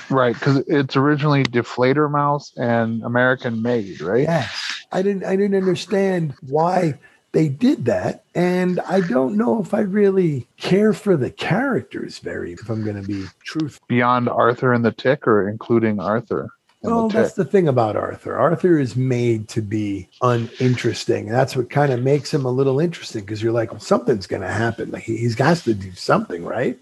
[0.09, 4.23] Right, because it's originally Die Fledermaus and American Made, right?
[4.23, 4.85] yes.
[4.91, 6.99] I didn't i didn't understand why
[7.31, 12.53] they did that and i don't know if i really care for the characters very
[12.53, 16.51] if i'm going to be truthful Beyond Arthur and the Tick, or including Arthur.
[16.81, 18.37] Well, the that's the thing about Arthur.
[18.37, 21.25] Arthur is made to be uninteresting.
[21.27, 24.27] And that's what kind of makes him a little interesting because you're like, well, something's
[24.27, 24.91] going to happen.
[24.91, 26.79] Like he, he's got to do something, right?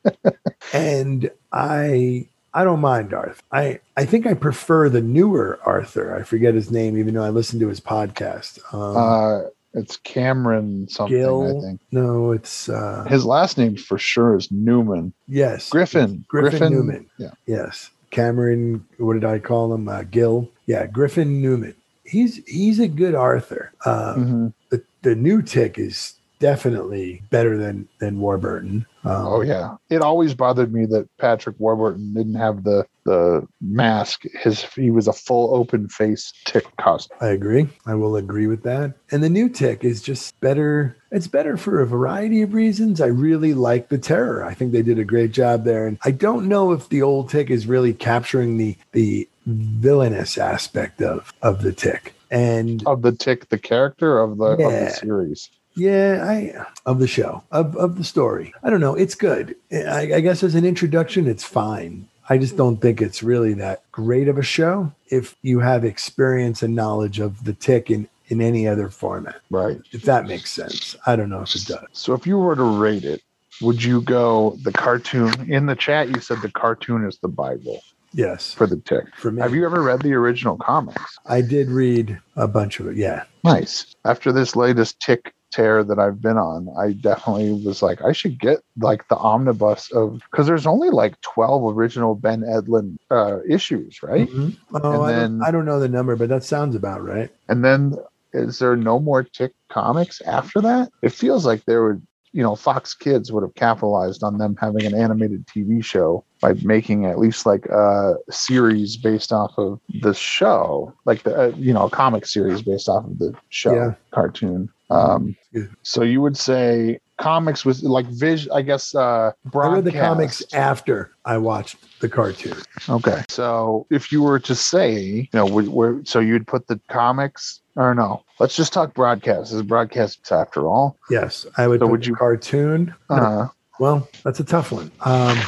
[0.72, 3.40] and I, I don't mind Arthur.
[3.52, 6.16] I, I think I prefer the newer Arthur.
[6.16, 8.58] I forget his name, even though I listened to his podcast.
[8.74, 11.80] Um, Uh, it's Cameron something, I think.
[11.92, 15.12] No, it's uh, His last name for sure is Newman.
[15.28, 16.24] yes, Griffin.
[16.28, 17.06] Griffin Newman.
[17.18, 17.30] Yeah.
[17.46, 18.84] Yes, Cameron.
[18.98, 19.88] What did I call him?
[19.88, 20.48] Uh, Gil.
[20.66, 21.74] Yeah, Griffin Newman.
[22.04, 23.72] He's he's a good Arthur.
[23.84, 24.52] Uh, Mhm.
[24.70, 28.84] the the new tick is definitely better than than Warburton.
[29.04, 29.76] Um, Oh yeah.
[29.88, 34.24] It always bothered me that Patrick Warburton didn't have the the mask.
[34.40, 37.16] His he was a full open face tick costume.
[37.20, 37.68] I agree.
[37.86, 38.94] I will agree with that.
[39.12, 40.96] And the new tick is just better.
[41.12, 43.00] It's better for a variety of reasons.
[43.00, 44.44] I really like the terror.
[44.44, 45.86] I think they did a great job there.
[45.86, 51.02] And I don't know if the old tick is really capturing the the villainous aspect
[51.02, 52.14] of of the tick.
[52.32, 55.50] And Of the tick, the character of the of the series.
[55.80, 58.52] Yeah, I of the show of of the story.
[58.62, 58.94] I don't know.
[58.94, 59.56] It's good.
[59.72, 62.06] I, I guess as an introduction, it's fine.
[62.28, 66.62] I just don't think it's really that great of a show if you have experience
[66.62, 69.40] and knowledge of the tick in in any other format.
[69.50, 69.80] Right.
[69.90, 70.96] If that makes sense.
[71.06, 71.86] I don't know if it does.
[71.92, 73.22] So if you were to rate it,
[73.62, 77.82] would you go the cartoon in the chat you said the cartoon is the Bible
[78.12, 79.04] Yes, for the tick.
[79.16, 79.40] for me.
[79.40, 81.18] Have you ever read the original comics?
[81.26, 82.96] I did read a bunch of it.
[82.96, 83.22] Yeah.
[83.44, 83.94] Nice.
[84.04, 88.38] After this latest tick tear that I've been on, I definitely was like, I should
[88.40, 94.02] get like the omnibus of because there's only like 12 original Ben Edlund uh, issues,
[94.02, 94.28] right?
[94.28, 94.56] Mhm.
[94.74, 97.30] Oh, And I, don't, I don't know the number, but that sounds about right.
[97.48, 97.94] And then
[98.32, 100.90] is there no more tick comics after that?
[101.02, 104.86] It feels like there would, you know, Fox Kids would have capitalized on them having
[104.86, 110.14] an animated TV show by making at least like a series based off of the
[110.14, 113.94] show, like the, uh, you know, a comic series based off of the show Yeah.
[114.12, 114.68] cartoon.
[114.90, 115.64] Um, Yeah.
[115.82, 120.42] so you would say comics was like vision, I guess, uh, I read the comics
[120.54, 122.56] after I watched the cartoon.
[122.88, 123.22] Okay.
[123.28, 127.60] So if you were to say, you know, would, where, so you'd put the comics
[127.76, 129.50] or no, let's just talk broadcast.
[129.50, 130.96] This is broadcasts after all.
[131.10, 131.80] Yes, I would.
[131.80, 132.94] So put would the you- cartoon?
[133.10, 133.48] No, Uh,
[133.78, 134.90] Well, that's a tough one.
[135.02, 135.38] Um,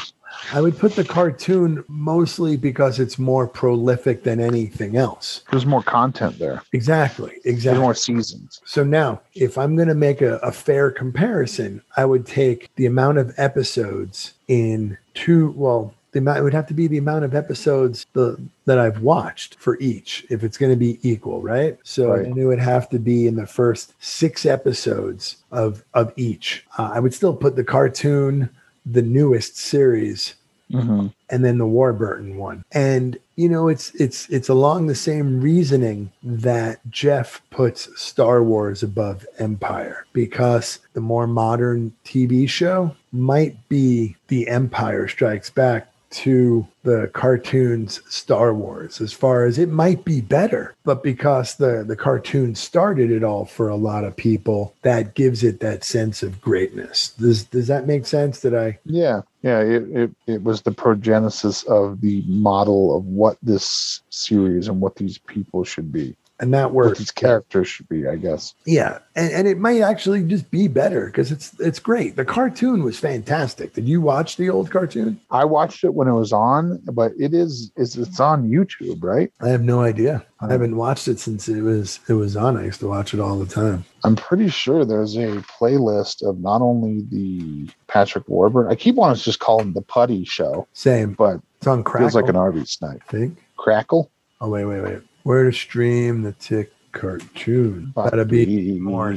[0.52, 5.42] I would put the cartoon mostly because it's more prolific than anything else.
[5.50, 6.62] There's more content there.
[6.72, 7.32] Exactly.
[7.44, 7.80] There's Exactly.
[7.82, 8.60] more seasons.
[8.64, 12.86] So now, if I'm going to make a, a fair comparison, I would take the
[12.86, 15.52] amount of episodes in two.
[15.56, 19.00] Well, the amount it would have to be the amount of episodes the, that I've
[19.00, 21.78] watched for each, if it's going to be equal, right?
[21.84, 22.26] So Right.
[22.26, 26.64] and it would have to be in the first six episodes of of each.
[26.78, 28.50] Uh, I would still put the cartoon,
[28.84, 30.34] the newest series,
[30.72, 31.08] Mm-hmm.
[31.28, 32.64] and then the Warburton one.
[32.72, 38.82] And you know, it's it's it's along the same reasoning that Jeff puts Star Wars
[38.82, 46.66] above Empire because the more modern TV show might be The Empire Strikes Back to
[46.84, 50.74] the cartoons Star Wars as far as it might be better.
[50.84, 55.42] But because the the cartoon started it all for a lot of people that gives
[55.42, 57.10] it that sense of greatness.
[57.18, 58.40] Does does that make sense?
[58.40, 58.78] Did I?
[58.84, 59.60] Yeah, yeah.
[59.60, 64.96] It, it it was the progenesis of the model of what this series and what
[64.96, 68.06] these people should be, and that works these characters should be.
[68.06, 68.54] I guess.
[68.66, 72.16] Yeah, and, and it might actually just be better because it's it's great.
[72.16, 73.72] The cartoon was fantastic.
[73.72, 75.18] Did you watch the old cartoon?
[75.30, 79.32] I watched it when it was on, but it is is it's on YouTube, right?
[79.40, 80.16] I have no idea.
[80.40, 80.50] Uh, I Oh.
[80.50, 82.56] haven't watched it since it was it was on.
[82.58, 83.84] I used to watch it all the time.
[84.04, 88.70] I'm pretty sure there's a playlist of not only the Patrick Warburton.
[88.70, 91.12] I keep wanting to just call him the Puddy Show, Same.
[91.12, 92.08] but It's on Crackle.
[92.08, 93.00] feels like an Arby's snipe.
[93.08, 93.38] I think.
[93.56, 94.10] Crackle.
[94.40, 94.98] Oh wait, wait, wait.
[95.22, 97.92] Where to stream the Tick cartoon?
[97.94, 99.14] Gotta be more.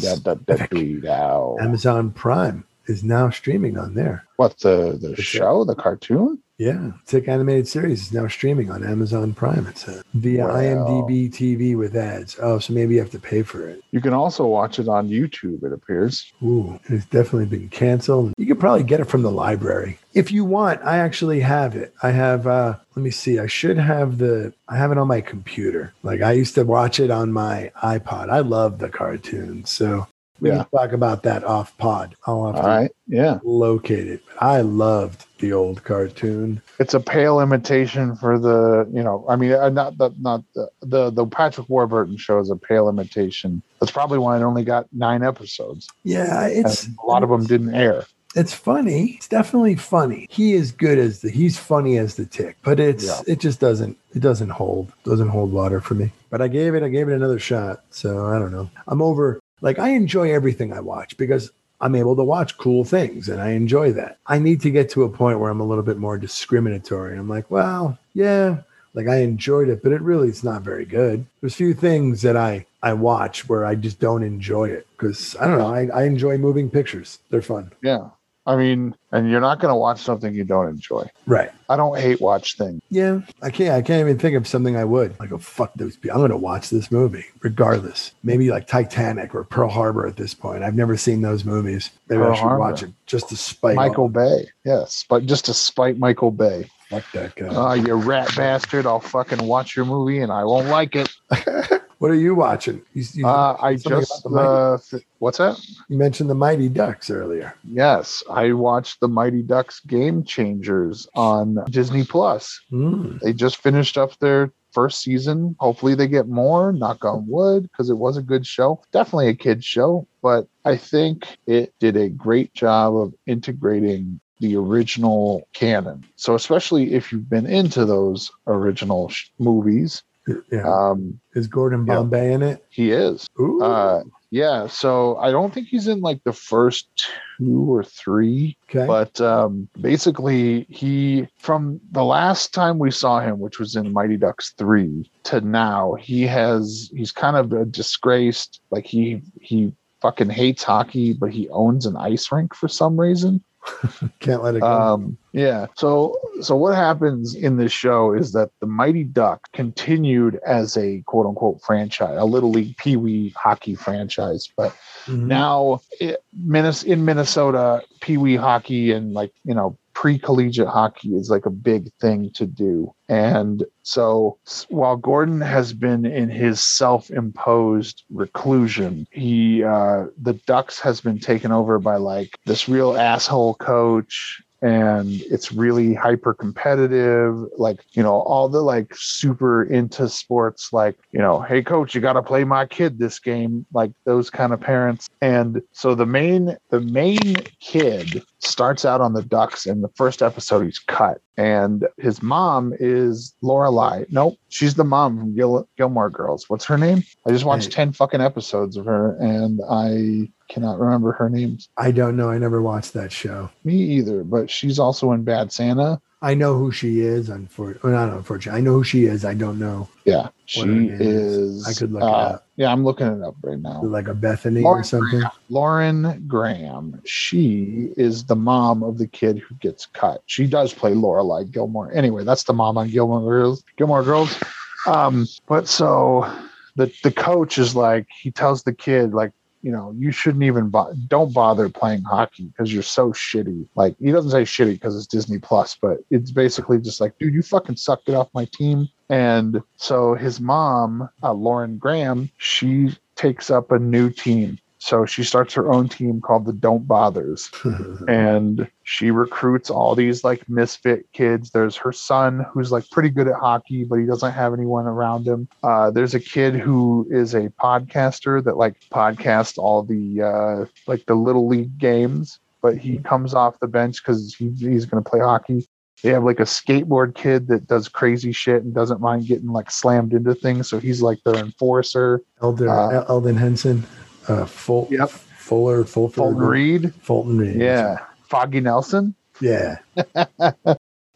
[1.60, 4.26] Amazon Prime is now streaming on there.
[4.38, 6.40] What the the show, the cartoon?
[6.58, 9.68] Yeah, Tick animated series is now streaming on Amazon Prime.
[9.68, 10.56] It's a, via Wow.
[10.56, 12.38] IMDb TV with ads.
[12.42, 13.82] Oh, so maybe you have to pay for it.
[13.92, 15.64] You can also watch it on YouTube.
[15.66, 16.32] It appears.
[16.42, 18.34] Ooh, it's definitely been canceled.
[18.38, 20.00] You could probably get it from the library.
[20.14, 21.94] If you want, I actually have it.
[22.02, 23.38] I have uh let me see.
[23.38, 25.94] I should have the I have it on my computer.
[26.04, 28.30] Like I used to watch it on my iPod.
[28.30, 29.70] I love the cartoons.
[29.72, 30.08] So
[30.40, 30.64] we Yeah.
[30.64, 32.16] can talk about that off pod.
[32.28, 32.92] I'll have All to right.
[33.08, 33.40] Yeah.
[33.44, 34.22] locate it.
[34.40, 36.62] I loved the old cartoon.
[36.80, 40.70] It's a pale imitation for the, you know, I mean, uh, not the, not the,
[40.82, 43.62] the, the Patrick Warburton show is a pale imitation.
[43.80, 45.88] That's probably why it only got nine episodes.
[46.04, 48.06] Yeah, it's And a lot of them didn't air.
[48.38, 49.12] It's funny.
[49.12, 50.28] It's definitely funny.
[50.30, 53.22] He is good as the he's funny as the tick, but it's Yeah.
[53.28, 56.12] it just doesn't it doesn't hold doesn't hold water for me.
[56.30, 57.84] But I gave it I gave it another shot.
[57.92, 58.70] So I don't know.
[58.90, 61.52] I'm over like I enjoy everything I watch because
[61.82, 64.20] I'm able to watch cool things and I enjoy that.
[64.28, 67.18] I need to get to a point where I'm a little bit more discriminatory.
[67.18, 68.62] I'm like, well, yeah,
[68.94, 71.26] like I enjoyed it, but it really is not very good.
[71.42, 75.48] There's few things that I I watch where I just don't enjoy it because I
[75.48, 75.74] don't know.
[75.74, 77.18] I, I enjoy moving pictures.
[77.32, 77.72] They're fun.
[77.82, 78.10] Yeah.
[78.48, 81.10] I mean, and you're not going to watch something you don't enjoy.
[81.26, 81.50] Right.
[81.68, 82.82] I don't hate watch things.
[82.90, 83.72] Yeah, I can't.
[83.72, 85.32] I can't even think of something I would like.
[85.32, 86.16] Oh fuck those people!
[86.16, 88.12] I'm going to watch this movie regardless.
[88.24, 90.64] Maybe like Titanic or Pearl Harbor at this point.
[90.64, 91.90] I've never seen those movies.
[92.08, 92.60] Maybe I should Harbor.
[92.60, 94.48] watch it just to spite Michael Bay.
[94.64, 95.06] Yes.
[95.10, 96.70] But just to spite Michael Bay.
[96.90, 97.48] Fuck that guy.
[97.50, 98.86] Oh, you rat bastard.
[98.86, 101.12] I'll fucking watch your movie and I won't like it.
[102.06, 102.84] what are you watching?
[102.94, 104.78] You, you, Uh, I just, uh,
[105.18, 105.60] what's that?
[105.90, 107.56] you mentioned the Mighty Ducks earlier.
[107.64, 112.62] Yes, I watched the Mighty Ducks Game Changers on Disney Plus.
[112.72, 113.20] Mm.
[113.22, 115.56] They just finished up their first season.
[115.60, 116.72] Hopefully, they get more.
[116.72, 118.84] Knock on wood, because it was a good show.
[118.92, 124.58] Definitely a kids show, but I think it did a great job of integrating the
[124.58, 126.06] original canon.
[126.18, 130.04] So, especially if you've been into those original sh- movies,
[130.52, 131.96] Yeah, um, is Gordon yeah.
[131.96, 132.66] Bombay in it?
[132.70, 133.28] he is.
[133.40, 136.90] Ooh, Uh, yeah, so I don't think he's in like the first
[137.38, 138.86] two or three okay.
[138.86, 144.18] but um, basically he from the last time we saw him which was in mighty
[144.18, 150.30] ducks 3 to now he has he's kind of a disgraced like he he fucking
[150.30, 153.44] hates hockey but he owns an ice rink for some reason
[154.20, 154.68] Can't let it go.
[154.68, 155.68] um, yeah.
[155.76, 161.02] So so what happens in this show is that the Mighty Duck continued as a
[161.08, 164.76] quote unquote franchise, a little league pee wee hockey franchise, but
[165.06, 165.28] Mhm.
[165.28, 171.30] now it, Minnes- in Minnesota, pee wee hockey and like you know pre-collegiate hockey is
[171.30, 172.94] like a big thing to do.
[173.10, 174.38] And so
[174.70, 181.52] while Gordon has been in his self-imposed reclusion, he uh the Ducks has been taken
[181.52, 188.22] over by like this real asshole coach and it's really hyper competitive like you know
[188.22, 192.44] all the like super into sports like you know hey coach you got to play
[192.44, 195.10] my kid this game like those kind of parents.
[195.22, 200.22] And so the main the main kid starts out on the ducks in the first
[200.22, 206.10] episode he's cut and his mom is lorelai nope she's the mom from Gil- gilmore
[206.10, 206.46] girls.
[206.50, 207.04] What's her name?
[207.26, 207.86] I just watched Hey.
[207.86, 212.30] 10 fucking episodes of her and i cannot remember her name I don't know.
[212.30, 213.50] I never watched that show.
[213.64, 217.30] me either but she's also in bad santa I know who she is.
[217.30, 218.58] Unfortunately, well, not unfortunately.
[218.60, 219.26] I know who she is.
[219.26, 221.68] I don't know yeah she What her name is is.
[221.68, 222.48] I could look it uh, up.
[222.56, 225.24] yeah i'm looking it up right now like a Bethany Lauren or something.
[225.50, 227.02] Lauren Graham.
[227.06, 230.22] She is the mom of the kid who gets cut.
[230.28, 231.92] She does play Lorelai Gilmore.
[231.94, 233.64] Anyway, that's the mom on Gilmore Girls.
[233.78, 234.40] Gilmore Girls.
[234.88, 236.32] Um, but so
[236.76, 239.32] the the coach is like, he tells the kid like,
[239.66, 243.68] you know, you shouldn't even bo- don't bother playing hockey because you're so shitty.
[243.74, 247.34] Like he doesn't say shitty because it's Disney Plus, but it's basically just like, dude,
[247.34, 248.06] you fucking suck.
[248.06, 248.88] Get off my team.
[249.10, 254.60] And so his mom, uh, Lauren Graham, she takes up a new team.
[254.86, 257.50] So she starts her own team called the Don't Bothers.
[258.08, 261.50] And she recruits all these like misfit kids.
[261.50, 265.26] There's her son who's like pretty good at hockey but he doesn't have anyone around
[265.28, 265.48] him.
[265.64, 271.04] Uh, there's a kid who is a podcaster that like podcasts all the uh, like
[271.08, 272.40] the little league games.
[272.62, 275.68] But he comes off the bench because he, he's going to play hockey.
[276.04, 279.72] They have like a skateboard kid that does crazy shit and doesn't mind getting like
[279.72, 280.70] slammed into things.
[280.70, 282.22] So he's like their enforcer.
[282.42, 283.84] Elder Uh, Elden Henson,
[284.28, 285.10] uh, Ful- Yep.
[285.10, 287.56] Fuller, Fulford, Fulton Reed Fulton Reed.
[287.58, 287.98] yeah
[288.28, 289.78] foggy nelson yeah.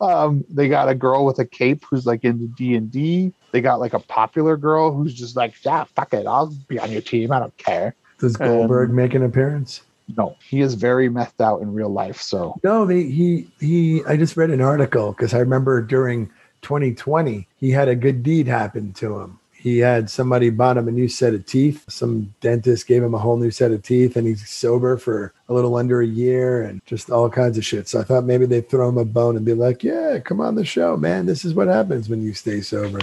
[0.02, 3.94] um they got a girl with a cape who's like into d&d they got like
[3.94, 7.40] a popular girl who's just like yeah fuck it i'll be on your team i
[7.40, 9.82] don't care Does Goldberg Um, make an appearance?
[10.16, 14.04] no he is very methed out in real life so No, they, he he.
[14.08, 16.28] I just read an article because I remember during
[16.62, 19.40] 2020 he had a good deed happen to him.
[19.60, 21.84] He had somebody bought him a new set of teeth.
[21.90, 25.54] Some dentist gave him a whole new set of teeth, and he's sober for a
[25.54, 27.90] little under a year, and just all kinds of shit.
[27.90, 30.56] So I thought maybe they'd throw him a bone and be like, "Yeah, come on
[30.56, 31.26] the show, man.
[31.26, 33.02] This is what happens when you stay sober."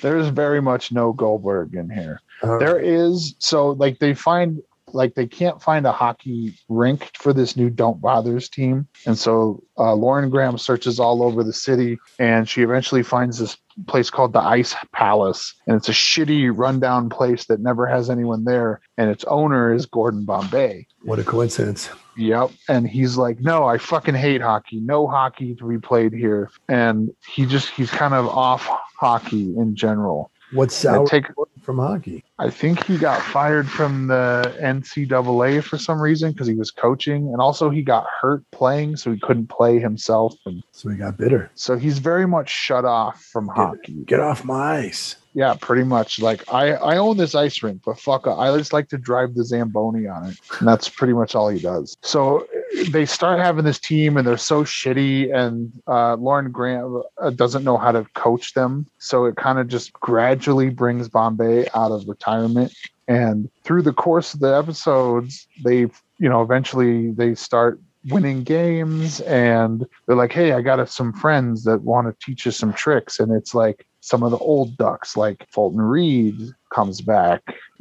[0.00, 4.62] there's very much no goldberg in here Uh, there is so like they find
[4.94, 9.62] like they can't find a hockey rink for this new don't bothers team and so
[9.78, 14.32] uh, lauren graham searches all over the city and she eventually finds this place called
[14.32, 19.10] the ice palace and it's a shitty rundown place that never has anyone there and
[19.10, 21.90] its owner is gordon bombay what a coincidence.
[22.16, 22.50] Yep.
[22.68, 24.80] And he's like, no, I fucking hate hockey.
[24.80, 26.50] No hockey to be played here.
[26.68, 28.66] And he just, he's kind of off
[28.98, 30.30] hockey in general.
[30.52, 31.26] What's sour take,
[31.62, 32.24] from hockey?
[32.38, 37.28] I think he got fired from the NCAA for some reason because he was coaching.
[37.32, 40.34] And also he got hurt playing, so he couldn't play himself.
[40.46, 41.50] And So he got bitter.
[41.54, 44.04] so he's very much shut off from hockey.
[44.06, 45.16] Get off my ice.
[45.34, 46.20] Yeah, pretty much.
[46.20, 49.44] Like I, I own this ice rink, but fuck, I just like to drive the
[49.44, 50.38] Zamboni on it.
[50.60, 51.96] And that's pretty much all he does.
[52.02, 52.46] So
[52.90, 55.34] they start having this team, and they're so shitty.
[55.34, 59.66] And uh, Lauren Graham uh, doesn't know how to coach them, so it kind of
[59.66, 62.72] just gradually brings Bombay out of retirement.
[63.08, 65.80] And through the course of the episodes, they,
[66.18, 67.80] you know, eventually they start
[68.10, 72.54] winning games and they're like hey i got some friends that want to teach us
[72.54, 76.36] some tricks and it's like some of the old ducks like fulton reed
[76.72, 77.40] comes back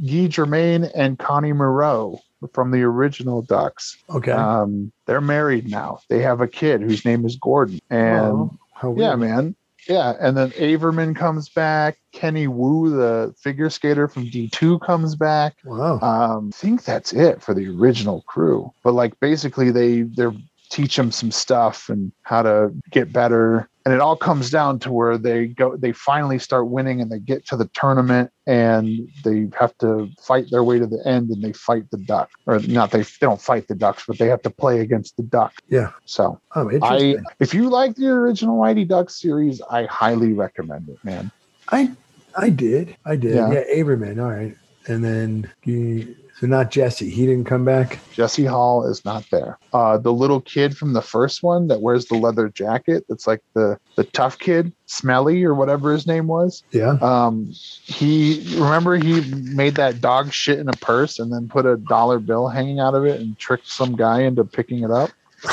[0.09, 2.17] guy germain and connie moreau
[2.53, 4.31] from the original ducks Okay.
[4.31, 8.49] um, they're married now they have a kid whose name is gordon and
[8.81, 9.55] Oh, yeah man
[9.87, 15.55] yeah and then averman comes back kenny wu the figure skater from d2 comes back
[15.65, 15.99] Wow.
[15.99, 18.71] um, I think that's it for the original crew.
[18.83, 20.33] But like basically they they're
[20.69, 23.69] teach them some stuff and how to get better.
[23.85, 27.19] And it all comes down to where they go they finally start winning and they
[27.19, 31.43] get to the tournament and they have to fight their way to the end and
[31.43, 32.29] they fight the duck.
[32.45, 35.23] Or not they, they don't fight the ducks, but they have to play against the
[35.23, 35.53] duck.
[35.67, 35.91] Yeah.
[36.05, 41.03] So oh, I if you like the original Mighty Ducks series, I highly recommend it,
[41.03, 41.31] man.
[41.69, 41.91] I
[42.35, 42.95] I did.
[43.05, 43.35] I did.
[43.35, 43.51] Yeah.
[43.51, 44.21] Yeah, Averman.
[44.21, 44.55] All right.
[44.87, 47.09] And then he, so not Jesse.
[47.09, 47.99] He didn't come back.
[48.11, 49.57] Jesse Hall is not there.
[49.71, 53.41] Uh, the little kid from the first one that wears the leather jacket, that's like
[53.53, 56.63] the the tough kid, Smelly or whatever his name was.
[56.71, 56.97] Yeah.
[57.01, 61.77] Um, he remember he made that dog shit in a purse and then put a
[61.77, 65.11] dollar bill hanging out of it and tricked some guy into picking it up.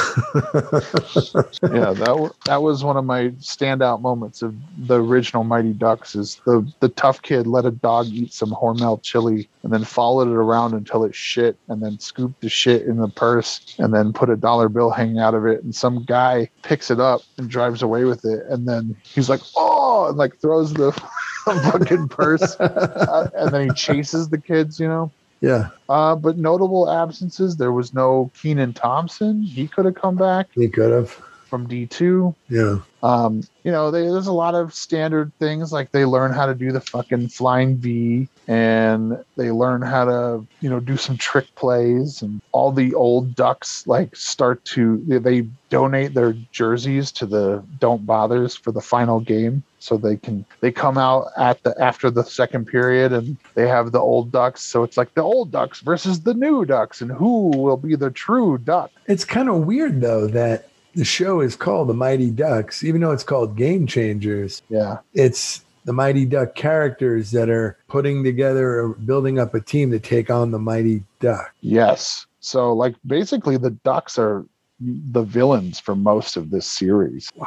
[1.62, 4.54] yeah, that that was one of my standout moments of
[4.86, 6.14] the original Mighty Ducks.
[6.14, 10.28] Is the the tough kid let a dog eat some Hormel chili and then followed
[10.28, 14.12] it around until it shit, and then scooped the shit in the purse, and then
[14.12, 17.50] put a dollar bill hanging out of it, and some guy picks it up and
[17.50, 20.92] drives away with it, and then he's like, oh, and like throws the
[21.44, 25.10] fucking purse, and then he chases the kids, you know.
[25.40, 27.56] Yeah, Uh, but notable absences.
[27.56, 29.42] There was no Kenan Thompson.
[29.42, 31.20] He could have come back he could have.
[31.50, 32.34] From D two.
[32.48, 32.78] Yeah.
[33.02, 36.54] Um, you know, they, there's a lot of standard things like they learn how to
[36.54, 41.52] do the fucking flying V, and they learn how to you know do some trick
[41.56, 47.26] plays, and all the old ducks like start to they, they donate their jerseys to
[47.26, 49.62] the Don't Bothers for the final game.
[49.82, 53.92] So they can they come out at the after the second period and they have
[53.92, 54.60] the old ducks.
[54.60, 58.10] So it's like the old ducks versus the new ducks, and who will be the
[58.10, 58.90] true duck?
[59.06, 63.12] It's kind of weird though that the show is called The Mighty Ducks, even though
[63.12, 64.62] it's called Game Changers.
[64.68, 69.90] Yeah, It's the Mighty Duck characters that are putting together, or building up a team
[69.92, 71.52] to take on the Mighty Duck.
[71.60, 72.26] Yes.
[72.40, 74.44] So like basically the ducks are
[74.80, 77.30] the villains for most of this series.
[77.36, 77.46] Wow,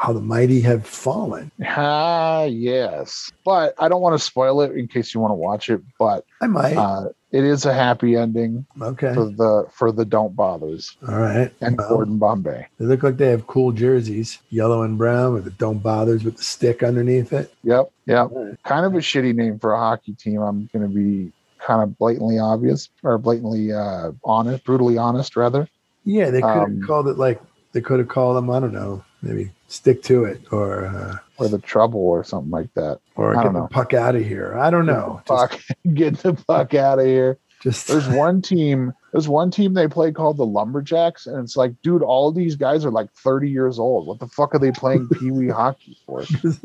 [0.00, 1.52] how the mighty have fallen.
[1.64, 3.30] Ah, yes.
[3.44, 6.24] But I don't want to spoil it in case you want to watch it, but
[6.40, 6.76] I might.
[6.76, 9.12] uh it is a happy ending okay.
[9.14, 11.52] for the for the don't bothers All right.
[11.60, 12.66] and Well, Gordon Bombay.
[12.78, 16.36] they look like they have cool jerseys, yellow and brown with the don't bothers with
[16.36, 17.52] the stick underneath it.
[17.64, 17.90] Yep.
[18.06, 18.30] Yep.
[18.32, 18.62] Alright.
[18.64, 20.40] Kind of a shitty name for a hockey team.
[20.42, 25.68] I'm gonna be kind of blatantly obvious or blatantly uh honest, brutally honest rather.
[26.04, 27.40] Yeah, they could have Um, called it like
[27.72, 28.50] they could have called them.
[28.50, 32.72] I don't know, maybe stick to it or uh, Or the trouble or something like
[32.74, 33.00] that.
[33.16, 34.58] or I get don't the puck out of here.
[34.58, 35.22] I don't know.
[35.26, 35.60] Just, Fuck.
[35.94, 37.38] Get the fuck out of here.
[37.62, 38.92] just There's one team.
[39.12, 42.84] There's one team they play called the Lumberjacks, and it's like, dude, all these guys
[42.84, 44.06] are like 30 years old.
[44.06, 46.24] What the fuck are they playing pee wee hockey for?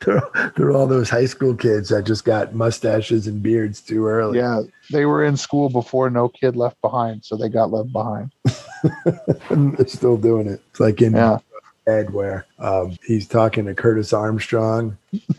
[0.00, 0.22] they're,
[0.56, 4.38] they're all those high school kids that just got mustaches and beards too early.
[4.38, 4.62] Yeah,
[4.92, 8.32] they were in school before No Kid Left Behind, so they got left behind.
[9.50, 10.62] and they're still doing it.
[10.70, 11.38] It's like in Yeah,
[11.98, 14.96] Ed where um, he's talking to Curtis Armstrong.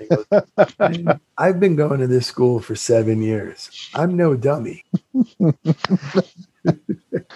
[0.10, 0.26] Goes,
[1.38, 3.90] I've been going to this school for seven years.
[3.94, 4.84] I'm no dummy.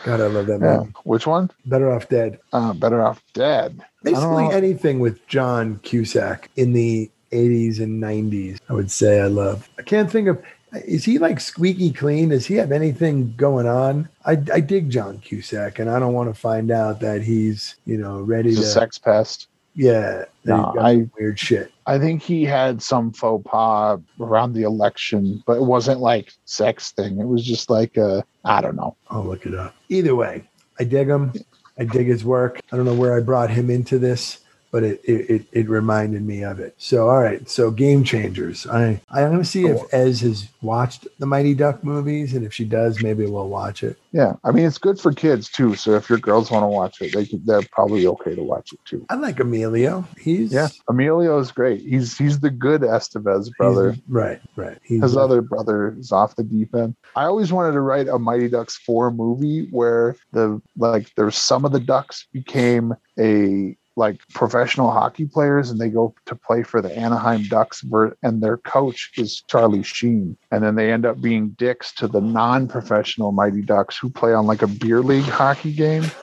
[0.04, 0.78] God, I love that yeah.
[0.78, 0.94] man.
[1.04, 1.50] Which one?
[1.66, 2.40] Better off dead.
[2.54, 3.82] Uh, better off dead.
[4.04, 9.70] Basically anything with John Cusack in the 80s and 90s, I would say I love.
[9.80, 10.42] I can't think of.
[10.74, 12.30] Is he like squeaky clean?
[12.30, 14.10] Does he have anything going on?
[14.26, 17.98] I, I dig John Cusack, and I don't want to find out that he's you
[17.98, 19.48] know ready He's to a sex pest.
[19.74, 20.26] yeah.
[20.44, 21.72] No, I- weird shit.
[21.88, 26.92] I think he had some faux pas around the election, but it wasn't like sex
[26.92, 27.20] thing.
[27.20, 28.96] It was just like uh, I don't know.
[29.10, 29.76] I'll look it up.
[29.90, 30.44] Either way,
[30.80, 31.32] I dig him.
[31.78, 32.60] I dig his work.
[32.72, 34.40] I don't know where I brought him into this,
[34.72, 36.76] but it it, it, reminded me of it.
[36.78, 38.68] So all right, so game changers.
[38.68, 42.66] I I'm gonna see if Ez has watched the Mighty Duck movies, and if she
[42.66, 43.98] does, maybe we'll watch it.
[44.12, 45.76] Yeah, I mean it's good for kids too.
[45.76, 48.74] So if your girls want to watch it, they could, they're probably okay to watch
[48.74, 49.06] it too.
[49.10, 50.06] I like Emilio.
[50.20, 51.82] He's Yeah, Emilio is great.
[51.82, 53.96] He's he's the good Estevez he's- brother.
[54.08, 54.78] right, right.
[54.84, 56.96] He's His other brother is off the deep end.
[57.16, 61.66] I always wanted to write a Mighty Ducks four movie where the like there's some
[61.66, 66.82] of the Ducks became a like professional hockey players and they go to play for
[66.82, 67.84] the Anaheim Ducks
[68.24, 70.38] and their coach is Charlie Sheen.
[70.52, 74.46] And then they end up being dicks to the non-professional Mighty Ducks who play on
[74.46, 76.04] like a beer league hockey game.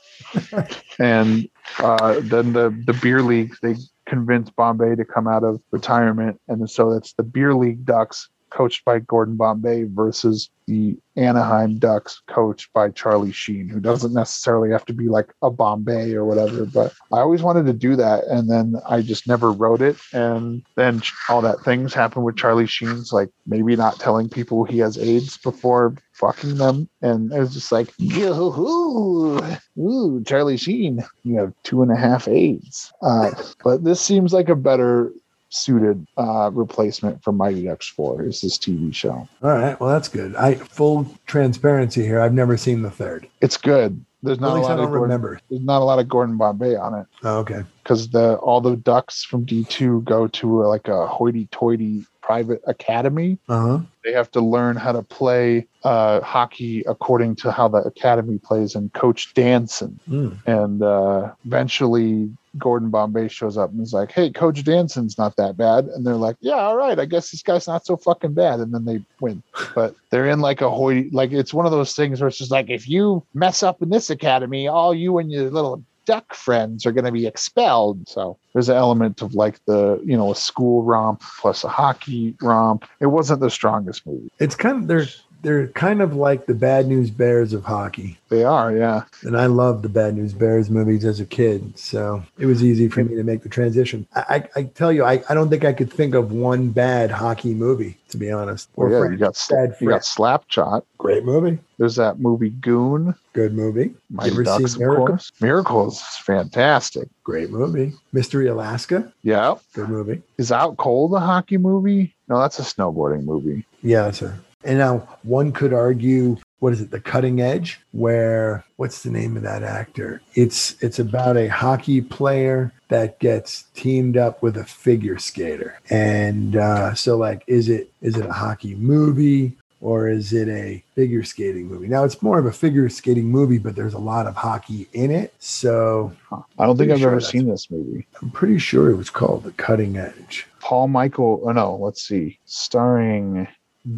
[0.98, 1.48] And
[1.78, 3.74] uh, then the the beer league they
[4.06, 8.84] convince Bombay to come out of retirement, and so that's the beer league Ducks coached
[8.84, 14.84] by Gordon Bombay versus the Anaheim Ducks coached by Charlie Sheen, who doesn't necessarily have
[14.86, 16.64] to be like a Bombay or whatever.
[16.64, 19.96] But I always wanted to do that, and then I just never wrote it.
[20.12, 24.78] And then all that things happened with Charlie Sheen's like maybe not telling people he
[24.78, 29.40] has AIDS before fucking them, and it was just like, ooh,
[29.78, 32.92] ooh, Charlie Sheen, you have two and a half AIDS.
[33.02, 33.30] Uh,
[33.64, 35.12] but this seems like a better
[35.52, 39.28] suited uh, replacement for Mighty Ducks 4 is this TV show.
[39.42, 39.78] all right.
[39.78, 40.34] Well, that's good.
[40.36, 42.20] I full transparency here.
[42.20, 43.28] I've never seen the third.
[43.40, 44.04] It's good.
[44.24, 45.40] There's not a least I lot don't of Gordon, remember.
[45.50, 47.64] there's not a lot of Gordon Bombay on it Oh, okay.
[47.82, 53.36] because the all the ducks from D2 go to like a hoity-toity private academy.
[53.48, 53.78] Uh huh.
[54.04, 58.76] They have to learn how to play uh, hockey according to how the academy plays
[58.76, 59.98] and Coach Danson.
[60.08, 60.38] Mm.
[60.46, 65.56] and uh, eventually Gordon Bombay shows up and is like, "Hey, Coach Danson's not that
[65.56, 68.60] bad," and they're like, "Yeah, all right, I guess this guy's not so fucking bad,"
[68.60, 69.42] and then they win.
[69.74, 72.50] But they're in like a hoity, like it's one of those things where it's just
[72.50, 76.84] like, if you mess up in this academy, all you and your little duck friends
[76.84, 78.08] are going to be expelled.
[78.08, 82.34] So there's an element of like the you know a school romp plus a hockey
[82.42, 82.84] romp.
[83.00, 84.30] It wasn't the strongest movie.
[84.38, 85.06] It's kind of they're
[85.42, 88.18] they're kind of like the Bad News Bears of hockey.
[88.28, 89.02] They are, yeah.
[89.24, 92.88] And I loved the Bad News Bears movies as a kid, so it was easy
[92.88, 94.06] for me to make the transition.
[94.14, 94.22] I,
[94.54, 97.52] I, I tell you, I, I don't think I could think of one bad hockey
[97.54, 98.70] movie, to be honest.
[98.76, 99.12] Or yeah, French.
[99.12, 100.00] you got Bad you got.
[100.02, 100.82] Slapshot.
[100.96, 103.14] great movie, There's that movie Goon.
[103.34, 103.94] good movie.
[104.10, 105.32] My You Ducks, seen of course.
[105.40, 107.08] Miracles is fantastic.
[107.24, 107.92] Great movie.
[108.12, 109.56] Mystery Alaska, Yeah.
[109.74, 110.22] good movie.
[110.38, 112.14] Is Out Cold a hockey movie?
[112.28, 113.66] No, that's a snowboarding movie.
[113.82, 114.38] Yeah, sir.
[114.64, 117.80] And now one could argue, what is it, the cutting edge?
[117.92, 120.22] Where what's the name of that actor?
[120.34, 125.78] It's it's about a hockey player that gets teamed up with a figure skater.
[125.90, 130.82] And uh, so like is it is it a hockey movie or is it a
[130.94, 131.88] figure skating movie?
[131.88, 135.10] Now it's more of a figure skating movie, but there's a lot of hockey in
[135.10, 135.34] it.
[135.40, 138.06] So I don't think I've sure ever seen this movie.
[138.22, 140.46] I'm pretty sure it was called The Cutting Edge.
[140.60, 142.38] Paul Michael, oh no, let's see.
[142.44, 143.48] Starring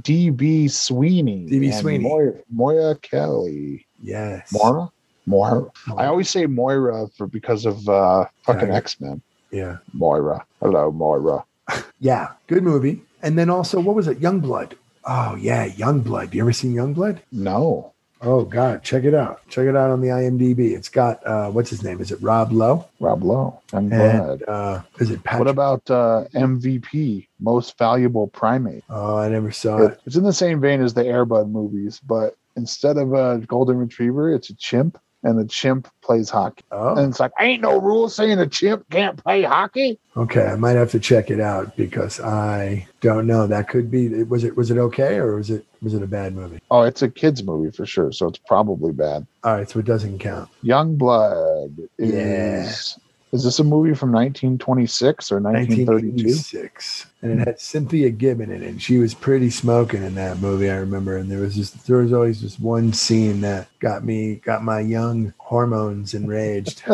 [0.01, 1.47] DB Sweeney.
[1.47, 1.71] D.B.
[1.73, 2.05] Sweeney.
[2.05, 3.87] Moira, Moira Kelly.
[4.03, 4.53] Yes.
[4.53, 4.91] Moira?
[5.27, 5.67] Moira.
[5.97, 8.73] I always say Moira for because of uh fucking Okay.
[8.77, 9.23] X-Men.
[9.51, 9.79] Yeah.
[9.93, 10.45] Moira.
[10.61, 11.45] Hello, Moira.
[12.01, 13.01] Yeah, good movie.
[13.23, 14.19] And then also, what was it?
[14.19, 14.77] Young Blood.
[15.07, 16.35] Oh yeah, Young Blood.
[16.35, 17.23] You ever seen Young Blood?
[17.33, 17.94] No.
[18.25, 19.47] Oh God, check it out.
[19.49, 20.75] Check it out on the IMDb.
[20.75, 22.01] It's got uh, what's his name?
[22.01, 22.87] Is it Rob Lowe?
[22.99, 23.61] Rob Lowe.
[23.75, 24.43] I'm glad.
[24.49, 25.41] Uh, is it Patrick?
[25.41, 28.83] What about uh, MVP, Most Valuable Primate?
[28.89, 30.01] Oh, I never saw it.
[30.07, 34.33] It's in the same vein as the Airbud movies, but instead of a golden retriever,
[34.35, 36.63] it's a chimp, and the chimp plays hockey.
[36.71, 36.91] Oh.
[36.91, 39.99] And Oh, it's like, ain't no rule saying a chimp can't play hockey.
[40.17, 40.47] okay.
[40.47, 43.47] I might have to check it out because I don't know.
[43.49, 44.23] That could be.
[44.25, 44.57] Was it?
[44.57, 45.67] Was it okay, or was it?
[45.83, 46.61] Was it a bad movie?
[46.71, 49.27] Oh, it's a kids movie for sure, so it's probably bad.
[49.43, 50.49] All right, so it doesn't count.
[50.63, 52.99] Young Blood is.
[53.35, 56.23] Is this a movie from 1926 or 1932?
[56.23, 58.69] 1986, and it had Cynthia Gibbon in it.
[58.69, 60.71] And she was pretty smoking in that movie.
[60.71, 64.37] I remember, and there was just there was always just one scene that got me
[64.37, 66.85] got my young hormones enraged.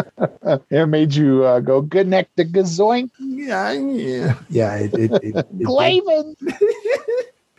[0.70, 4.74] It made you uh, go good neck to gazoink, yeah, yeah, yeah.
[4.76, 6.54] It it, it, it, did,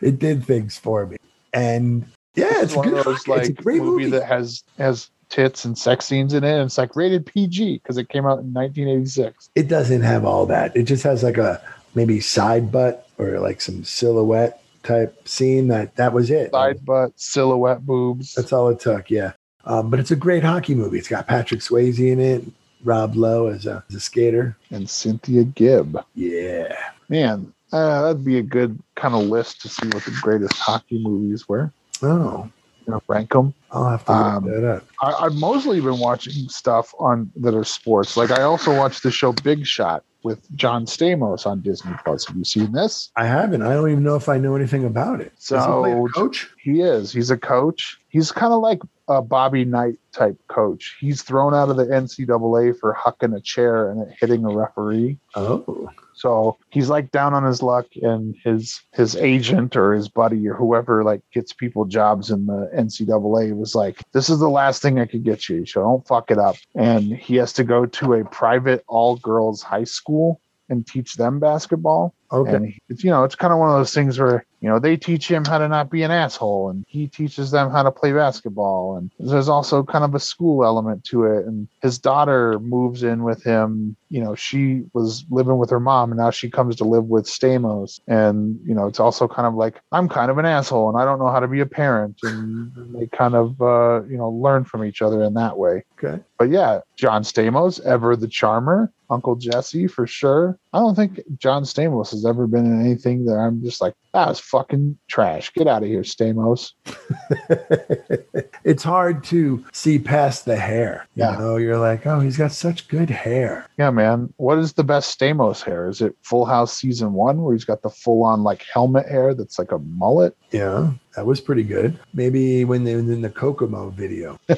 [0.00, 1.16] it did things for me,
[1.52, 2.04] and
[2.34, 2.98] yeah, it's a one good.
[2.98, 4.10] of those like movie, movie.
[4.10, 6.52] that has has tits and sex scenes in it.
[6.52, 9.50] And it's like rated PG because it came out in 1986.
[9.56, 10.76] it doesn't have all that.
[10.76, 11.60] It just has like a
[11.94, 15.68] maybe side butt or like some silhouette type scene.
[15.68, 16.52] That that was it.
[16.52, 18.34] Side butt, silhouette boobs.
[18.34, 19.10] That's all it took.
[19.10, 19.32] Yeah.
[19.64, 20.98] Um, but it's a great hockey movie.
[20.98, 22.44] It's got Patrick Swayze in it,
[22.84, 24.56] Rob Lowe as a, as a skater.
[24.70, 26.04] and Cynthia Gibb.
[26.14, 26.76] Yeah.
[27.08, 30.98] Man, uh, that'd be a good kind of list to see what the greatest hockey
[31.02, 31.72] movies were.
[32.02, 32.50] Oh,
[32.86, 33.54] You know, rank them.
[33.70, 34.84] I'll have to look Um, that up.
[35.00, 38.16] I, I've mostly been watching stuff on that are sports.
[38.16, 42.26] Like I also watched the show Big Shot with John Stamos on Disney Plus.
[42.26, 43.10] Have you seen this?
[43.16, 43.62] I haven't.
[43.62, 45.32] I don't even know if I know anything about it.
[45.36, 46.50] Does he a So- coach?
[46.60, 47.12] He is.
[47.12, 47.98] He's a coach.
[48.12, 50.98] He's kind of like a Bobby Knight type coach.
[51.00, 55.18] He's thrown out of the NCAA for hucking a chair and it hitting a referee.
[55.34, 60.46] Oh, So he's like down on his luck, and his his agent or his buddy
[60.46, 64.82] or whoever like gets people jobs in the NCAA was like, "This is the last
[64.82, 67.86] thing I could get you, so don't fuck it up." And he has to go
[67.86, 70.38] to a private all girls high school
[70.68, 72.14] and teach them basketball.
[72.32, 72.54] Okay.
[72.54, 74.96] And it's you know it's kind of one of those things where you know they
[74.96, 78.12] teach him how to not be an asshole, and he teaches them how to play
[78.12, 78.96] basketball.
[78.96, 81.46] And there's also kind of a school element to it.
[81.46, 83.96] And his daughter moves in with him.
[84.08, 87.26] You know, she was living with her mom, and now she comes to live with
[87.26, 88.00] Stamos.
[88.06, 91.04] And you know, it's also kind of like I'm kind of an asshole, and I
[91.04, 92.18] don't know how to be a parent.
[92.22, 95.84] And they kind of uh, you know learn from each other in that way.
[96.02, 96.22] Okay.
[96.38, 100.58] But yeah, John Stamos, ever the charmer, Uncle Jesse for sure.
[100.72, 104.28] I don't think John Stamos has ever been in anything that I'm just like, that
[104.28, 105.52] was fucking trash.
[105.54, 106.72] Get out of here, Stamos.
[108.64, 111.06] it's hard to see past the hair.
[111.14, 111.36] You Yeah.
[111.38, 113.66] know, you're like, oh, he's got such good hair.
[113.78, 114.32] Yeah, man.
[114.36, 115.88] What is the best Stamos hair?
[115.88, 119.34] Is it Full House season one where he's got the full on like helmet hair
[119.34, 120.36] that's like a mullet?
[120.50, 121.98] Yeah, that was pretty good.
[122.14, 124.38] Maybe when they was in the Kokomo video,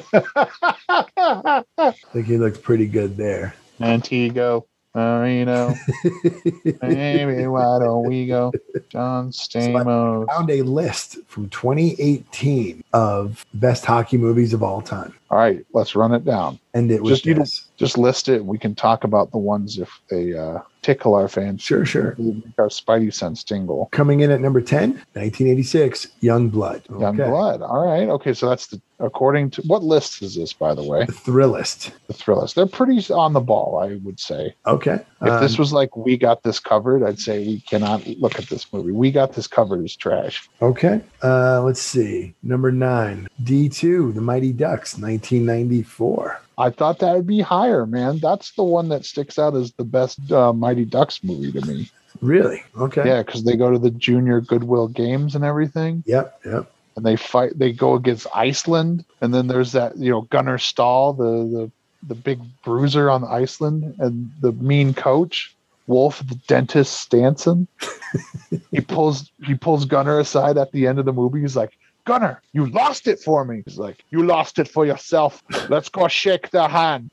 [1.17, 1.63] I
[2.13, 3.55] think he looked pretty good there.
[3.79, 4.63] Antigo,
[4.95, 5.75] Uh, Marino,
[6.81, 8.53] maybe why don't we go?
[8.87, 10.25] John Stamos.
[10.27, 15.13] found a list from 2018 of best hockey movies of all time.
[15.35, 16.59] All right, let's run it down.
[16.73, 17.67] And it was Just you this.
[17.75, 18.45] Just list it.
[18.45, 21.61] We can talk about the ones if they uh, tickle our fans.
[21.61, 22.15] Sure, sure.
[22.17, 23.89] Make our spidey sense tingle.
[23.91, 26.83] Coming in at number 10, 1986, Young Blood.
[26.99, 27.61] Young blood.
[27.61, 28.07] All right.
[28.07, 28.33] Okay.
[28.33, 31.05] So that's the according to what list is this, by the way?
[31.05, 31.91] The Thrillist.
[32.07, 32.53] The thrillers.
[32.53, 34.55] They're pretty on the ball, I would say.
[34.65, 34.99] Okay.
[35.21, 38.47] If this Um, was like we got this covered, I'd say we cannot look at
[38.47, 38.91] this movie.
[38.93, 40.49] We got this covered is trash.
[40.61, 41.01] okay.
[41.23, 42.35] Uh, let's see.
[42.43, 44.97] Number nine, D2, The Mighty Ducks,
[45.31, 46.41] 1994.
[46.57, 48.19] I thought that would be higher, man.
[48.19, 51.89] That's the one that sticks out as the best uh, Mighty Ducks movie to me.
[52.21, 52.63] Really?
[52.77, 53.05] Okay.
[53.05, 56.39] Yeah, because they go to the Junior Goodwill Games and everything, Yep.
[56.45, 56.71] Yep.
[56.95, 57.59] and they fight.
[57.59, 61.71] They go against Iceland, and then there's that you know Gunnar Stahl, the the
[62.07, 65.51] the big bruiser on Iceland, and the mean coach.
[65.87, 67.67] Wolf the dentist Stansson.
[68.71, 71.41] he pulls he pulls Gunner aside at the end of the movie.
[71.41, 71.73] He's like,
[72.05, 73.63] Gunner, you lost it for me.
[73.65, 75.43] He's like, You lost it for yourself.
[75.69, 77.11] Let's go shake the hand.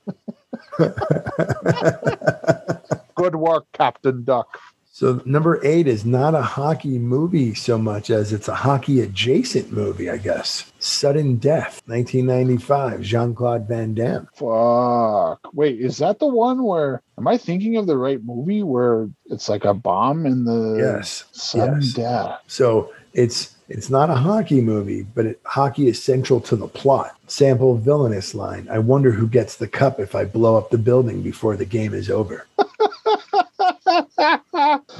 [3.14, 4.58] Good work, Captain Duck.
[4.94, 9.72] So number eight is not a hockey movie so much as it's a hockey adjacent
[9.72, 10.70] movie, I guess.
[10.78, 14.28] Sudden Death, 1995, Jean Claude Van Damme.
[14.34, 15.48] Fuck.
[15.54, 19.48] Wait, is that the one where am I thinking of the right movie where it's
[19.48, 21.24] like a bomb in the Yes.
[21.32, 21.92] sudden yes.
[21.94, 22.40] death?
[22.46, 27.16] So it's it's not a hockey movie, but it, hockey is central to the plot.
[27.28, 28.68] Sample villainous line.
[28.70, 31.94] I wonder who gets the cup if I blow up the building before the game
[31.94, 32.46] is over.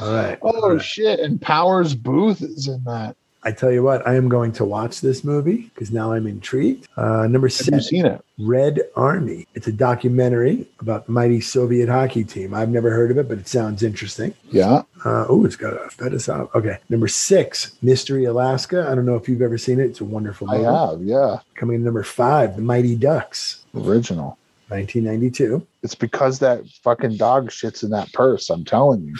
[0.01, 0.41] All right.
[0.43, 0.83] Oh All right.
[0.83, 1.21] shit!
[1.21, 3.17] And Powers Boothe is in that.
[3.45, 6.87] I tell you what, I am going to watch this movie because now I'm intrigued.
[6.97, 7.81] Uh, number Have seven.
[7.83, 8.25] seen it?
[8.39, 9.49] Red Army.
[9.55, 12.55] It's a documentary about the mighty Soviet hockey team.
[12.55, 14.33] I've never heard of it, but it sounds interesting.
[14.51, 14.83] Yeah.
[15.05, 16.51] Uh, oh, it's got a fetus out.
[16.55, 16.79] Okay.
[16.89, 18.87] Number six, Mystery Alaska.
[18.89, 19.87] I don't know if you've ever seen it.
[19.87, 20.65] It's a wonderful movie.
[20.65, 21.03] I have.
[21.03, 21.39] Yeah.
[21.57, 24.39] Coming in number five, The Mighty Ducks, Original.
[24.69, 25.67] 1992.
[25.83, 28.51] It's because that fucking dog shits in that purse.
[28.51, 29.15] I'm telling you.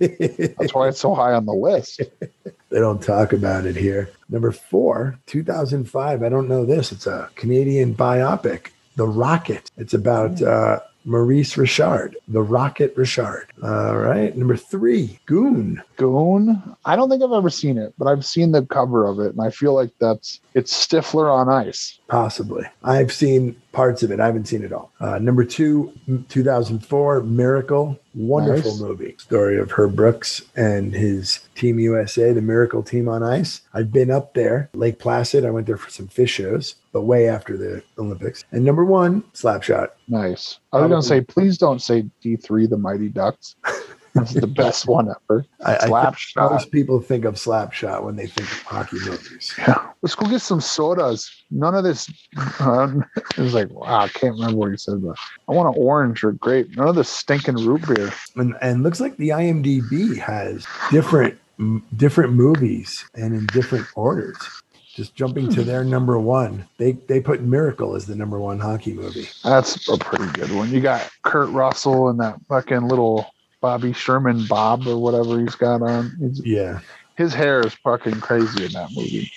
[0.58, 2.00] That's why it's so high on the list.
[2.70, 4.10] They don't talk about it here.
[4.28, 6.22] Number four, 2005.
[6.22, 6.92] I don't know this.
[6.92, 9.70] It's a Canadian biopic, The Rocket.
[9.76, 13.48] It's about uh, Maurice Richard, The Rocket Richard.
[13.62, 14.34] All right.
[14.36, 15.82] Number three, Goon.
[16.00, 16.62] Goon.
[16.86, 19.40] I don't think I've ever seen it, but I've seen the cover of it, and
[19.42, 21.98] I feel like that's it's Stifler on ice.
[22.08, 22.64] Possibly.
[22.82, 24.18] I've seen parts of it.
[24.18, 24.90] I haven't seen it all.
[24.98, 25.92] Uh, number two,
[26.30, 28.00] 2004, Miracle.
[28.14, 28.80] Wonderful Nice.
[28.80, 29.14] movie.
[29.18, 33.60] Story of Herb Brooks and his Team USA, the Miracle Team on Ice.
[33.74, 35.44] I've been up there, Lake Placid.
[35.44, 38.42] I went there for some fish shows, but way after the Olympics.
[38.50, 39.88] And number one, Slapshot.
[40.08, 40.58] Nice.
[40.72, 43.54] I was gonna say, please don't say D three, the Mighty Ducks.
[44.14, 45.44] That's the best one ever.
[45.64, 46.50] I, I Slapshot.
[46.50, 49.54] most people think of Slapshot when they think of hockey movies.
[49.58, 49.86] Yeah.
[50.02, 51.30] Let's go get some sodas.
[51.50, 52.10] None of this.
[52.58, 55.16] Uh, it was like, wow, I can't remember what he said, but
[55.48, 56.76] I want an orange or grape.
[56.76, 58.12] None of this stinking root beer.
[58.36, 64.36] and, and looks like the IMDb has different m- different movies and in different orders.
[64.92, 68.92] Just jumping to their number one, they they put Miracle as the number one hockey
[68.92, 69.28] movie.
[69.44, 70.68] That's a pretty good one.
[70.70, 75.82] You got Kurt Russell and that fucking little Bobby Sherman Bob or whatever he's got
[75.82, 76.16] on.
[76.20, 76.80] He's, Yeah,
[77.16, 79.30] his hair is fucking crazy in that movie.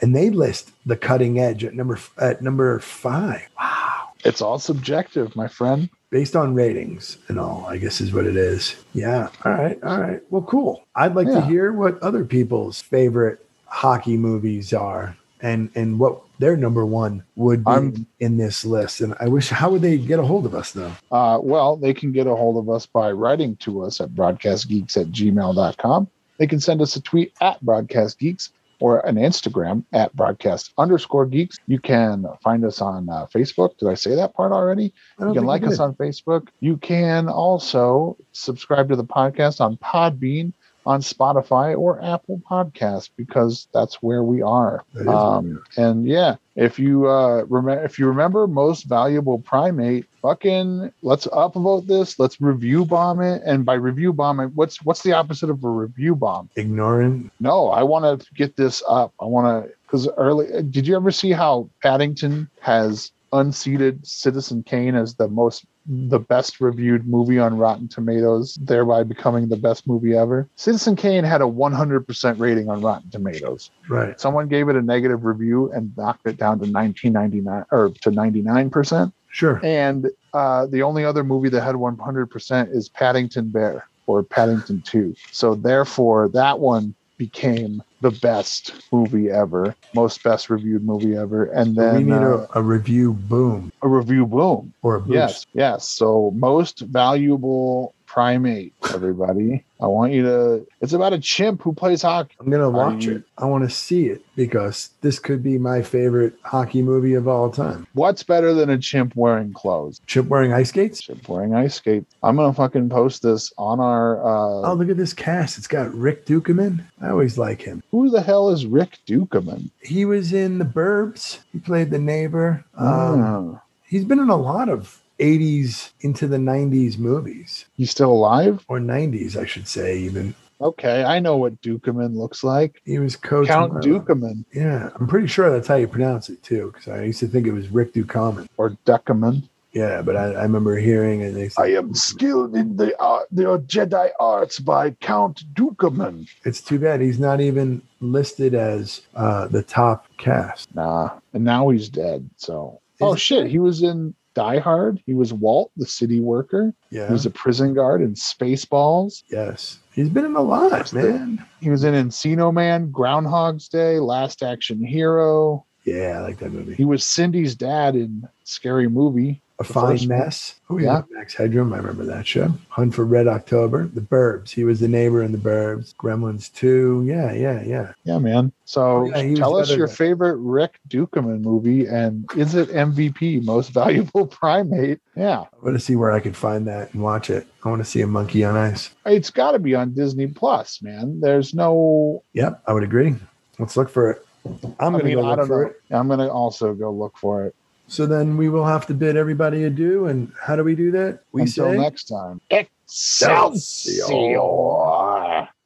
[0.00, 3.42] and they list the Cutting Edge at number at number five.
[3.58, 4.08] Wow.
[4.24, 5.90] It's all subjective, my friend.
[6.10, 8.76] Based on ratings and all, I guess is what it is.
[8.92, 9.30] Yeah.
[9.44, 9.82] All right.
[9.82, 10.20] All right.
[10.30, 10.84] Well, cool.
[10.94, 16.56] I'd like to hear what other people's favorite hockey movies are and and what their
[16.56, 19.00] number one would be I'm- in this list.
[19.00, 20.92] And I wish how would they get a hold of us though?
[21.12, 24.96] Uh, well, they can get a hold of us by writing to us at broadcastgeeks
[24.96, 26.08] at gmail.com.
[26.38, 31.56] They can send us a tweet at broadcastgeeks or an Instagram at broadcast underscore geeks.
[31.68, 33.78] You can find us on uh, Facebook.
[33.78, 34.92] Did I say that part already?
[35.20, 36.48] You can like us on Facebook.
[36.58, 40.52] You can also subscribe to the podcast on Podbean,
[40.84, 44.84] on Spotify, or Apple Podcasts because that's where we are.
[44.94, 48.84] That is where we Um, and yeah, if you uh, remember, if you remember, most
[48.84, 52.18] valuable primate, fucking let's upvote this.
[52.18, 53.42] Let's review bomb it.
[53.44, 56.50] And by review bomb it, what's what's the opposite of a review bomb?
[56.56, 59.12] ignoring No, I want to get this up.
[59.20, 60.62] I want to because early.
[60.62, 66.60] Did you ever see how Paddington has unseated Citizen Kane as the most the best
[66.60, 70.48] reviewed movie on Rotten Tomatoes, thereby becoming the best movie ever?
[70.56, 73.70] Citizen Kane had a 100% rating on Rotten Tomatoes.
[73.88, 74.20] right.
[74.20, 79.12] Someone gave it a negative review and knocked it down to 1999 or to 99%.
[79.28, 79.60] Sure.
[79.64, 85.14] And uh, the only other movie that had 100% is Paddington Bear or Paddington 2.
[85.30, 91.76] So therefore, that one became the best movie ever, most best reviewed movie ever, and
[91.76, 94.72] then we need uh, a, a review boom a review boom.
[94.82, 95.12] or a boost.
[95.14, 95.88] Yes, yes.
[95.88, 99.64] So most valuable primate, everybody.
[99.80, 100.66] I want you to.
[100.82, 102.34] It's about a chimp who plays hockey.
[102.38, 103.24] I'm gonna watch it.
[103.38, 107.50] I want to see it because this could be my favorite hockey movie of all
[107.50, 107.86] time.
[107.94, 110.00] What's better than a chimp wearing clothes?
[110.06, 111.00] Chip wearing ice skates.
[111.00, 112.14] Chimp wearing ice skates.
[112.22, 114.20] I'm gonna fucking post this on our.
[114.22, 115.56] Oh, uh look at this cast.
[115.56, 116.84] It's got Rick Ducommun.
[117.00, 117.82] I always like him.
[117.92, 119.70] Who the hell is Rick Ducommun?
[119.80, 121.38] He was in The Burbs.
[121.52, 122.62] He played the neighbor.
[122.76, 123.60] Um, Oh.
[123.86, 128.64] He's been in a lot of 80s into the 90s movies, He's still alive?
[128.68, 129.98] or 90s, I should say.
[129.98, 132.80] Even Okay, I know what Ducommun looks like.
[132.84, 133.72] he was Coach Count.
[133.82, 137.26] Dukeman Yeah, I'm pretty sure that's how you pronounce it too, because I used to
[137.26, 138.46] think it was Rick Dukeman.
[138.56, 139.48] or Dukeman.
[139.72, 143.26] Yeah, but I, I remember hearing and they said I am skilled in the art,
[143.32, 146.28] the Jedi arts by Count Dukeman.
[146.44, 150.72] it's too bad he's not even listed as uh, the top cast.
[150.74, 152.28] Nah, and now he's dead.
[152.36, 155.02] So, oh shit, he was in Die Hard.
[155.06, 156.74] He was Walt, the city worker.
[156.90, 157.06] Yeah.
[157.06, 159.22] He was a prison guard in Spaceballs.
[159.30, 159.78] yes.
[159.94, 161.44] He's been in a lot, man.
[161.60, 165.66] He was in Encino Man, Groundhog's Day, Last Action Hero.
[165.84, 166.74] Yeah, I like that movie.
[166.74, 169.40] He was Cindy's dad in Scary Movie.
[169.58, 170.08] A Fine one.
[170.08, 170.56] Mess.
[170.70, 171.02] Oh, yeah.
[171.10, 171.72] Max Headroom.
[171.72, 172.52] I remember that show.
[172.68, 173.86] Hunt for Red October.
[173.86, 174.50] The Burbs.
[174.50, 175.94] He was the neighbor in The Burbs.
[175.94, 177.04] Gremlins 2.
[177.06, 177.92] Yeah, yeah, yeah.
[178.02, 178.50] Yeah, man.
[178.64, 179.92] So Oh, yeah, tell us your guy.
[179.92, 185.00] favorite Rick Ducommun movie and is it MVP, most valuable primate?
[185.16, 185.40] Yeah.
[185.42, 187.46] I want to see where I could find that and watch it.
[187.64, 188.90] I want to see a monkey on ice.
[189.06, 191.20] It's got to be on Disney Plus, man.
[191.20, 192.24] There's no.
[192.32, 193.14] Yep, I would agree.
[193.60, 194.26] Let's look for it.
[194.44, 195.70] I'm I going to go look for know.
[195.70, 195.82] it.
[195.90, 197.54] I'm going to also go look for it.
[197.88, 200.06] So then we will have to bid everybody adieu.
[200.06, 201.20] And how do we do that?
[201.32, 202.40] We Until say next time.
[202.50, 204.04] Excelsior.